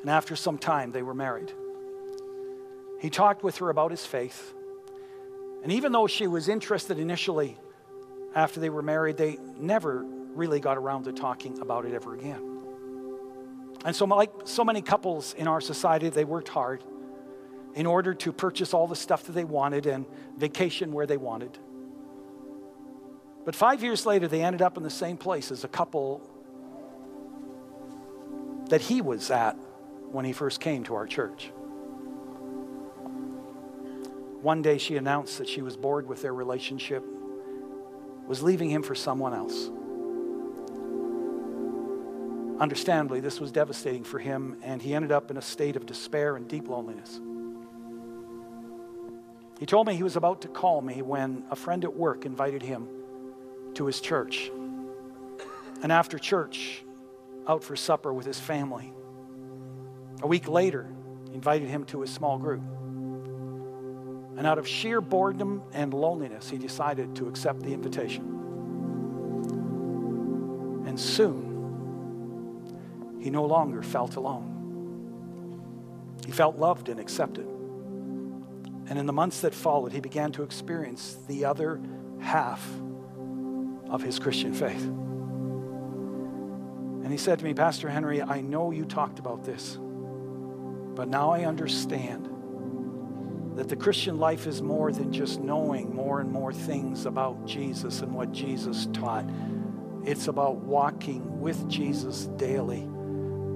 and 0.00 0.10
after 0.10 0.34
some 0.34 0.58
time, 0.58 0.92
they 0.92 1.02
were 1.02 1.14
married. 1.14 1.52
He 3.00 3.10
talked 3.10 3.42
with 3.42 3.58
her 3.58 3.70
about 3.70 3.90
his 3.90 4.04
faith, 4.04 4.54
and 5.62 5.70
even 5.72 5.92
though 5.92 6.06
she 6.06 6.26
was 6.26 6.48
interested 6.48 6.98
initially 6.98 7.56
after 8.34 8.60
they 8.60 8.70
were 8.70 8.82
married, 8.82 9.16
they 9.16 9.38
never 9.56 10.04
really 10.34 10.60
got 10.60 10.76
around 10.76 11.04
to 11.04 11.12
talking 11.12 11.60
about 11.60 11.84
it 11.84 11.94
ever 11.94 12.14
again. 12.14 12.58
And 13.84 13.96
so, 13.96 14.04
like 14.04 14.30
so 14.44 14.64
many 14.64 14.82
couples 14.82 15.34
in 15.34 15.48
our 15.48 15.60
society, 15.60 16.08
they 16.10 16.24
worked 16.24 16.48
hard 16.48 16.84
in 17.74 17.86
order 17.86 18.14
to 18.14 18.32
purchase 18.32 18.74
all 18.74 18.86
the 18.86 18.96
stuff 18.96 19.24
that 19.24 19.32
they 19.32 19.44
wanted 19.44 19.86
and 19.86 20.04
vacation 20.36 20.92
where 20.92 21.06
they 21.06 21.16
wanted. 21.16 21.58
But 23.44 23.54
five 23.54 23.82
years 23.82 24.04
later, 24.04 24.28
they 24.28 24.42
ended 24.42 24.60
up 24.60 24.76
in 24.76 24.82
the 24.82 24.90
same 24.90 25.16
place 25.16 25.50
as 25.50 25.64
a 25.64 25.68
couple 25.68 26.20
that 28.68 28.80
he 28.80 29.00
was 29.00 29.30
at 29.30 29.56
when 30.10 30.24
he 30.24 30.32
first 30.32 30.60
came 30.60 30.84
to 30.84 30.94
our 30.94 31.06
church. 31.06 31.50
One 34.42 34.62
day 34.62 34.78
she 34.78 34.96
announced 34.96 35.38
that 35.38 35.48
she 35.48 35.62
was 35.62 35.76
bored 35.76 36.06
with 36.06 36.22
their 36.22 36.34
relationship, 36.34 37.04
was 38.30 38.44
leaving 38.44 38.70
him 38.70 38.80
for 38.80 38.94
someone 38.94 39.34
else. 39.34 39.68
Understandably, 42.60 43.18
this 43.18 43.40
was 43.40 43.50
devastating 43.50 44.04
for 44.04 44.20
him, 44.20 44.56
and 44.62 44.80
he 44.80 44.94
ended 44.94 45.10
up 45.10 45.32
in 45.32 45.36
a 45.36 45.42
state 45.42 45.74
of 45.74 45.84
despair 45.84 46.36
and 46.36 46.46
deep 46.46 46.68
loneliness. 46.68 47.20
He 49.58 49.66
told 49.66 49.88
me 49.88 49.96
he 49.96 50.04
was 50.04 50.14
about 50.14 50.42
to 50.42 50.48
call 50.48 50.80
me 50.80 51.02
when 51.02 51.42
a 51.50 51.56
friend 51.56 51.82
at 51.82 51.92
work 51.92 52.24
invited 52.24 52.62
him 52.62 52.86
to 53.74 53.86
his 53.86 54.00
church. 54.00 54.52
And 55.82 55.90
after 55.90 56.16
church, 56.16 56.84
out 57.48 57.64
for 57.64 57.74
supper 57.74 58.12
with 58.12 58.26
his 58.26 58.38
family. 58.38 58.92
A 60.22 60.28
week 60.28 60.46
later, 60.46 60.86
invited 61.34 61.68
him 61.68 61.84
to 61.86 62.02
his 62.02 62.14
small 62.14 62.38
group. 62.38 62.62
And 64.40 64.46
out 64.46 64.56
of 64.56 64.66
sheer 64.66 65.02
boredom 65.02 65.62
and 65.74 65.92
loneliness, 65.92 66.48
he 66.48 66.56
decided 66.56 67.14
to 67.16 67.28
accept 67.28 67.60
the 67.60 67.74
invitation. 67.74 68.24
And 70.86 70.98
soon, 70.98 73.18
he 73.20 73.28
no 73.28 73.44
longer 73.44 73.82
felt 73.82 74.16
alone. 74.16 76.16
He 76.24 76.32
felt 76.32 76.56
loved 76.56 76.88
and 76.88 76.98
accepted. 76.98 77.44
And 77.44 78.98
in 78.98 79.04
the 79.04 79.12
months 79.12 79.42
that 79.42 79.52
followed, 79.52 79.92
he 79.92 80.00
began 80.00 80.32
to 80.32 80.42
experience 80.42 81.18
the 81.28 81.44
other 81.44 81.78
half 82.20 82.66
of 83.90 84.00
his 84.00 84.18
Christian 84.18 84.54
faith. 84.54 84.84
And 87.02 87.12
he 87.12 87.18
said 87.18 87.38
to 87.40 87.44
me, 87.44 87.52
Pastor 87.52 87.90
Henry, 87.90 88.22
I 88.22 88.40
know 88.40 88.70
you 88.70 88.86
talked 88.86 89.18
about 89.18 89.44
this, 89.44 89.76
but 90.94 91.08
now 91.08 91.30
I 91.30 91.44
understand 91.44 92.39
that 93.56 93.68
the 93.68 93.76
Christian 93.76 94.18
life 94.18 94.46
is 94.46 94.62
more 94.62 94.92
than 94.92 95.12
just 95.12 95.40
knowing 95.40 95.94
more 95.94 96.20
and 96.20 96.30
more 96.30 96.52
things 96.52 97.06
about 97.06 97.46
Jesus 97.46 98.00
and 98.00 98.14
what 98.14 98.32
Jesus 98.32 98.86
taught. 98.92 99.28
It's 100.04 100.28
about 100.28 100.56
walking 100.56 101.40
with 101.40 101.68
Jesus 101.68 102.26
daily, 102.36 102.88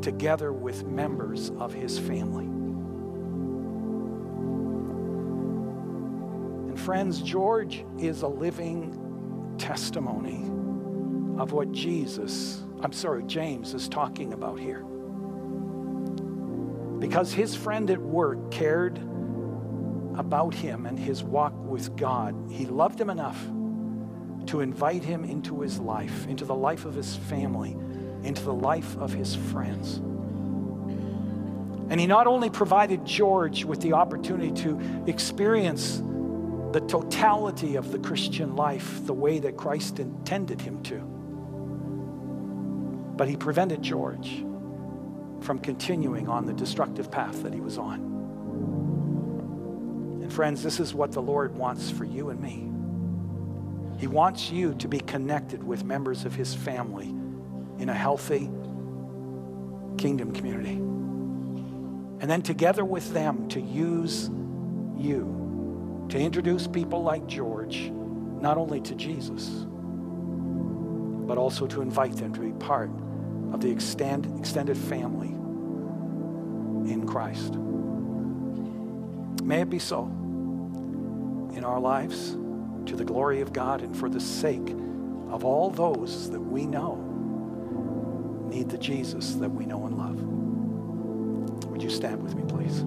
together 0.02 0.52
with 0.52 0.84
members 0.84 1.50
of 1.58 1.72
his 1.72 1.98
family. 1.98 2.44
And 6.68 6.78
friends, 6.78 7.22
George 7.22 7.84
is 7.98 8.22
a 8.22 8.28
living 8.28 9.56
testimony 9.58 10.42
of 11.40 11.52
what 11.52 11.72
Jesus, 11.72 12.62
I'm 12.80 12.92
sorry, 12.92 13.24
James 13.24 13.74
is 13.74 13.88
talking 13.88 14.32
about 14.32 14.58
here. 14.58 14.84
Because 16.98 17.32
his 17.32 17.54
friend 17.54 17.90
at 17.90 18.00
work 18.00 18.50
cared 18.50 19.00
about 20.16 20.54
him 20.54 20.86
and 20.86 20.98
his 20.98 21.22
walk 21.22 21.52
with 21.56 21.96
God, 21.96 22.34
he 22.50 22.66
loved 22.66 23.00
him 23.00 23.10
enough 23.10 23.42
to 24.46 24.60
invite 24.60 25.02
him 25.02 25.24
into 25.24 25.60
his 25.60 25.78
life, 25.78 26.26
into 26.26 26.44
the 26.44 26.54
life 26.54 26.84
of 26.84 26.94
his 26.94 27.16
family, 27.16 27.76
into 28.22 28.42
the 28.42 28.52
life 28.52 28.96
of 28.98 29.12
his 29.12 29.34
friends. 29.34 29.96
And 31.90 32.00
he 32.00 32.06
not 32.06 32.26
only 32.26 32.50
provided 32.50 33.04
George 33.04 33.64
with 33.64 33.80
the 33.80 33.92
opportunity 33.92 34.50
to 34.62 34.80
experience 35.06 36.02
the 36.72 36.80
totality 36.88 37.76
of 37.76 37.92
the 37.92 37.98
Christian 37.98 38.56
life 38.56 39.06
the 39.06 39.14
way 39.14 39.38
that 39.38 39.56
Christ 39.56 40.00
intended 40.00 40.60
him 40.60 40.82
to. 40.84 40.98
But 43.16 43.28
he 43.28 43.36
prevented 43.36 43.80
George 43.80 44.44
from 45.40 45.58
continuing 45.60 46.28
on 46.28 46.46
the 46.46 46.52
destructive 46.52 47.10
path 47.10 47.42
that 47.42 47.54
he 47.54 47.60
was 47.60 47.78
on. 47.78 48.13
Friends, 50.34 50.64
this 50.64 50.80
is 50.80 50.92
what 50.92 51.12
the 51.12 51.22
Lord 51.22 51.56
wants 51.56 51.92
for 51.92 52.04
you 52.04 52.30
and 52.30 52.40
me. 52.40 52.68
He 54.00 54.08
wants 54.08 54.50
you 54.50 54.74
to 54.74 54.88
be 54.88 54.98
connected 54.98 55.62
with 55.62 55.84
members 55.84 56.24
of 56.24 56.34
his 56.34 56.52
family 56.52 57.06
in 57.78 57.88
a 57.88 57.94
healthy 57.94 58.50
kingdom 59.96 60.32
community. 60.32 60.72
And 60.72 62.28
then 62.28 62.42
together 62.42 62.84
with 62.84 63.14
them 63.14 63.46
to 63.50 63.60
use 63.60 64.28
you 64.98 66.06
to 66.08 66.18
introduce 66.18 66.66
people 66.66 67.04
like 67.04 67.28
George 67.28 67.92
not 67.92 68.58
only 68.58 68.80
to 68.80 68.94
Jesus, 68.96 69.48
but 71.28 71.38
also 71.38 71.68
to 71.68 71.80
invite 71.80 72.16
them 72.16 72.34
to 72.34 72.40
be 72.40 72.50
part 72.54 72.90
of 73.52 73.60
the 73.60 73.70
extend, 73.70 74.26
extended 74.40 74.76
family 74.76 75.28
in 76.92 77.06
Christ. 77.06 77.54
May 79.44 79.60
it 79.60 79.70
be 79.70 79.78
so 79.78 80.10
in 81.54 81.64
our 81.64 81.80
lives 81.80 82.32
to 82.86 82.96
the 82.96 83.04
glory 83.04 83.40
of 83.40 83.52
God 83.52 83.80
and 83.80 83.96
for 83.96 84.08
the 84.08 84.20
sake 84.20 84.70
of 85.30 85.44
all 85.44 85.70
those 85.70 86.30
that 86.30 86.40
we 86.40 86.66
know 86.66 86.96
need 88.54 88.68
the 88.68 88.78
Jesus 88.78 89.34
that 89.34 89.48
we 89.48 89.66
know 89.66 89.86
and 89.86 89.98
love. 89.98 90.22
Would 91.70 91.82
you 91.82 91.90
stand 91.90 92.22
with 92.22 92.34
me, 92.34 92.44
please? 92.44 92.80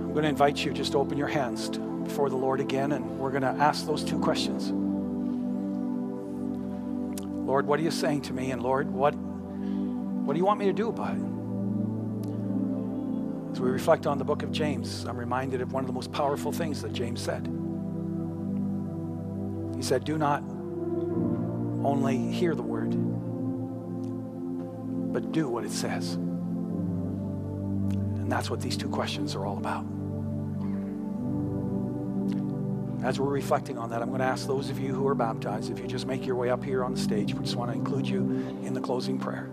I'm 0.00 0.12
going 0.12 0.22
to 0.22 0.28
invite 0.28 0.64
you 0.64 0.72
just 0.72 0.94
open 0.94 1.18
your 1.18 1.28
hands 1.28 1.68
before 1.68 2.30
the 2.30 2.36
Lord 2.36 2.60
again, 2.60 2.92
and 2.92 3.18
we're 3.18 3.30
going 3.30 3.42
to 3.42 3.48
ask 3.48 3.84
those 3.84 4.04
two 4.04 4.18
questions. 4.20 4.83
Lord, 7.54 7.68
what 7.68 7.78
are 7.78 7.84
you 7.84 7.92
saying 7.92 8.22
to 8.22 8.32
me? 8.32 8.50
And 8.50 8.60
Lord, 8.60 8.90
what, 8.90 9.14
what 9.14 10.32
do 10.32 10.38
you 10.40 10.44
want 10.44 10.58
me 10.58 10.66
to 10.66 10.72
do 10.72 10.88
about 10.88 11.14
it? 11.14 11.22
As 13.52 13.60
we 13.60 13.70
reflect 13.70 14.08
on 14.08 14.18
the 14.18 14.24
book 14.24 14.42
of 14.42 14.50
James, 14.50 15.04
I'm 15.04 15.16
reminded 15.16 15.60
of 15.60 15.72
one 15.72 15.84
of 15.84 15.86
the 15.86 15.92
most 15.92 16.10
powerful 16.10 16.50
things 16.50 16.82
that 16.82 16.92
James 16.92 17.20
said. 17.20 17.46
He 19.76 19.82
said, 19.82 20.02
Do 20.02 20.18
not 20.18 20.42
only 21.84 22.18
hear 22.32 22.56
the 22.56 22.62
word, 22.62 22.90
but 25.12 25.30
do 25.30 25.48
what 25.48 25.64
it 25.64 25.70
says. 25.70 26.14
And 26.14 28.32
that's 28.32 28.50
what 28.50 28.60
these 28.60 28.76
two 28.76 28.88
questions 28.88 29.36
are 29.36 29.46
all 29.46 29.58
about. 29.58 29.86
As 33.04 33.20
we're 33.20 33.28
reflecting 33.28 33.76
on 33.76 33.90
that, 33.90 34.00
I'm 34.00 34.08
going 34.08 34.20
to 34.20 34.26
ask 34.26 34.46
those 34.46 34.70
of 34.70 34.80
you 34.80 34.94
who 34.94 35.06
are 35.06 35.14
baptized, 35.14 35.70
if 35.70 35.78
you 35.78 35.86
just 35.86 36.06
make 36.06 36.24
your 36.24 36.36
way 36.36 36.48
up 36.48 36.64
here 36.64 36.82
on 36.82 36.94
the 36.94 36.98
stage, 36.98 37.34
we 37.34 37.44
just 37.44 37.54
want 37.54 37.70
to 37.70 37.76
include 37.76 38.08
you 38.08 38.20
in 38.64 38.72
the 38.72 38.80
closing 38.80 39.18
prayer. 39.18 39.50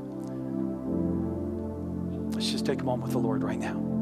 Let's 2.34 2.50
just 2.50 2.66
take 2.66 2.80
a 2.80 2.86
moment 2.86 3.04
with 3.04 3.12
the 3.12 3.20
Lord 3.20 3.44
right 3.44 3.60
now. 3.60 4.01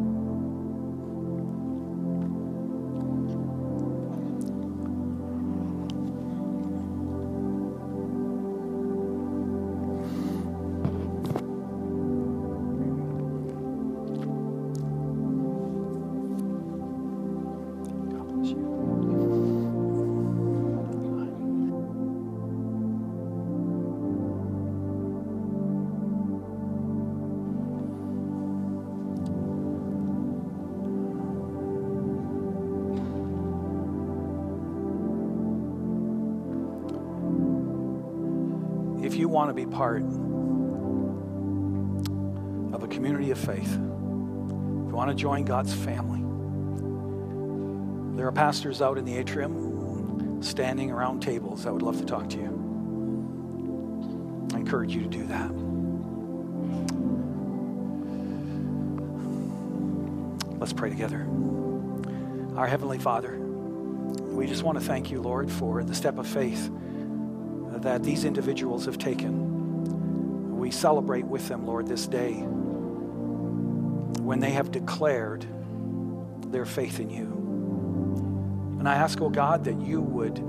Part 39.80 40.04
of 42.74 42.84
a 42.84 42.88
community 42.90 43.32
of 43.32 43.38
faith, 43.38 43.72
if 43.72 43.78
you 43.78 44.92
want 44.94 45.10
to 45.10 45.16
join 45.16 45.46
God's 45.46 45.74
family, 45.74 46.20
there 48.18 48.28
are 48.28 48.32
pastors 48.34 48.82
out 48.82 48.98
in 48.98 49.06
the 49.06 49.16
atrium 49.16 50.44
standing 50.44 50.92
around 50.92 51.22
tables 51.22 51.64
that 51.64 51.72
would 51.72 51.82
love 51.82 51.98
to 51.98 52.06
talk 52.06 52.28
to 52.32 52.36
you. 52.36 52.50
I 54.54 54.58
encourage 54.58 54.94
you 54.94 55.04
to 55.04 55.08
do 55.08 55.26
that. 55.28 55.50
Let's 60.60 60.74
pray 60.74 60.90
together. 60.90 61.26
Our 62.58 62.68
Heavenly 62.68 63.00
Father, 63.00 63.38
we 63.40 64.46
just 64.46 64.64
want 64.64 64.78
to 64.78 64.84
thank 64.84 65.10
you, 65.10 65.22
Lord, 65.22 65.50
for 65.50 65.86
the 65.86 65.96
step 65.96 66.18
of 66.18 66.28
faith 66.28 66.70
that 67.78 68.04
these 68.04 68.26
individuals 68.26 68.84
have 68.84 68.98
taken. 68.98 69.49
We 70.70 70.74
celebrate 70.74 71.26
with 71.26 71.48
them, 71.48 71.66
Lord, 71.66 71.88
this 71.88 72.06
day 72.06 72.34
when 74.22 74.40
they 74.40 74.52
have 74.52 74.70
declared 74.70 75.44
their 76.52 76.66
faith 76.66 77.00
in 77.00 77.10
you. 77.10 78.76
And 78.78 78.88
I 78.88 78.94
ask, 78.94 79.20
oh 79.20 79.32
God, 79.32 79.64
that 79.64 79.82
you 79.82 80.00
would 80.00 80.40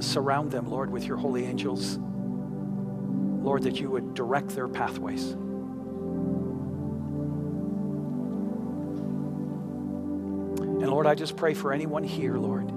surround 0.00 0.50
them, 0.50 0.68
Lord, 0.68 0.90
with 0.90 1.06
your 1.06 1.16
holy 1.16 1.46
angels. 1.46 1.96
Lord, 1.96 3.62
that 3.62 3.78
you 3.78 3.88
would 3.88 4.14
direct 4.14 4.48
their 4.48 4.66
pathways. 4.66 5.30
And 10.80 10.90
Lord, 10.90 11.06
I 11.06 11.14
just 11.14 11.36
pray 11.36 11.54
for 11.54 11.72
anyone 11.72 12.02
here, 12.02 12.36
Lord, 12.36 12.68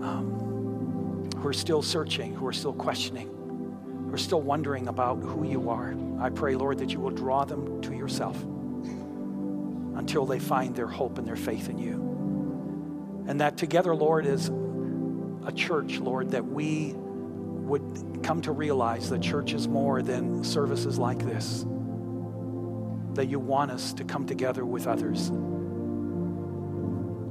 um, 0.00 1.28
who 1.36 1.46
are 1.46 1.52
still 1.52 1.82
searching, 1.82 2.34
who 2.34 2.46
are 2.46 2.54
still 2.54 2.72
questioning, 2.72 3.28
who 4.10 4.14
are 4.14 4.18
still 4.18 4.42
wondering 4.42 4.88
about 4.88 5.20
who 5.20 5.46
you 5.46 5.70
are. 5.70 5.94
I 6.18 6.30
pray, 6.30 6.56
Lord, 6.56 6.78
that 6.78 6.90
you 6.90 6.98
will 6.98 7.12
draw 7.12 7.44
them 7.44 7.80
to 7.82 7.94
yourself 7.94 8.36
until 9.96 10.26
they 10.26 10.40
find 10.40 10.74
their 10.74 10.88
hope 10.88 11.18
and 11.18 11.26
their 11.26 11.36
faith 11.36 11.68
in 11.68 11.78
you. 11.78 13.24
And 13.28 13.40
that 13.40 13.56
together, 13.56 13.94
Lord, 13.94 14.26
as 14.26 14.50
a 15.46 15.52
church, 15.54 15.98
Lord, 15.98 16.32
that 16.32 16.44
we 16.44 16.92
would 16.96 18.20
come 18.24 18.40
to 18.42 18.50
realize 18.50 19.10
that 19.10 19.22
church 19.22 19.52
is 19.52 19.68
more 19.68 20.02
than 20.02 20.42
services 20.42 20.98
like 20.98 21.20
this. 21.20 21.64
That 23.14 23.26
you 23.28 23.38
want 23.38 23.70
us 23.70 23.92
to 23.92 24.02
come 24.02 24.26
together 24.26 24.64
with 24.64 24.88
others 24.88 25.28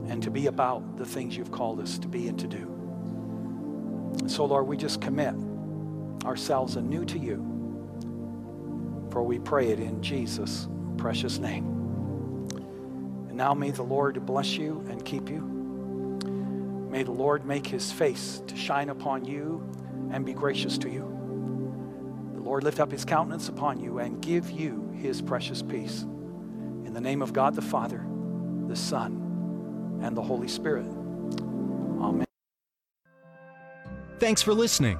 and 0.08 0.24
to 0.24 0.32
be 0.32 0.48
about 0.48 0.96
the 0.96 1.06
things 1.06 1.36
you've 1.36 1.52
called 1.52 1.82
us 1.82 1.98
to 2.00 2.08
be 2.08 2.30
and 2.30 2.40
to 2.40 2.48
do. 2.48 4.28
So, 4.30 4.46
Lord, 4.46 4.66
we 4.66 4.78
just 4.78 5.02
commit 5.02 5.36
ourselves 6.26 6.76
anew 6.76 7.06
to 7.06 7.18
you. 7.18 7.46
For 9.12 9.24
we 9.24 9.40
pray 9.40 9.70
it 9.70 9.80
in 9.80 10.02
Jesus' 10.02 10.68
precious 10.98 11.40
name. 11.40 11.66
And 13.28 13.36
now 13.36 13.54
may 13.54 13.72
the 13.72 13.84
Lord 13.84 14.26
bless 14.26 14.56
you 14.56 14.86
and 14.90 15.04
keep 15.04 15.30
you. 15.30 15.42
May 16.90 17.04
the 17.04 17.12
Lord 17.12 17.46
make 17.46 17.68
his 17.68 17.92
face 17.92 18.42
to 18.48 18.56
shine 18.56 18.90
upon 18.90 19.26
you 19.26 19.64
and 20.12 20.26
be 20.26 20.34
gracious 20.34 20.78
to 20.80 20.90
you. 20.90 21.16
The 22.34 22.42
Lord 22.42 22.64
lift 22.64 22.80
up 22.80 22.92
his 22.92 23.06
countenance 23.06 23.48
upon 23.50 23.80
you 23.80 24.00
and 24.00 24.22
give 24.22 24.50
you 24.50 24.92
his 24.96 25.22
precious 25.22 25.62
peace. 25.62 26.02
In 26.02 26.94
the 26.94 27.02
name 27.02 27.22
of 27.22 27.32
God 27.32 27.56
the 27.56 27.62
Father, 27.62 28.06
the 28.68 28.76
Son, 28.76 30.00
and 30.02 30.18
the 30.18 30.22
Holy 30.22 30.48
Spirit. 30.48 30.88
Amen. 32.02 32.26
Thanks 34.20 34.42
for 34.42 34.54
listening. 34.54 35.00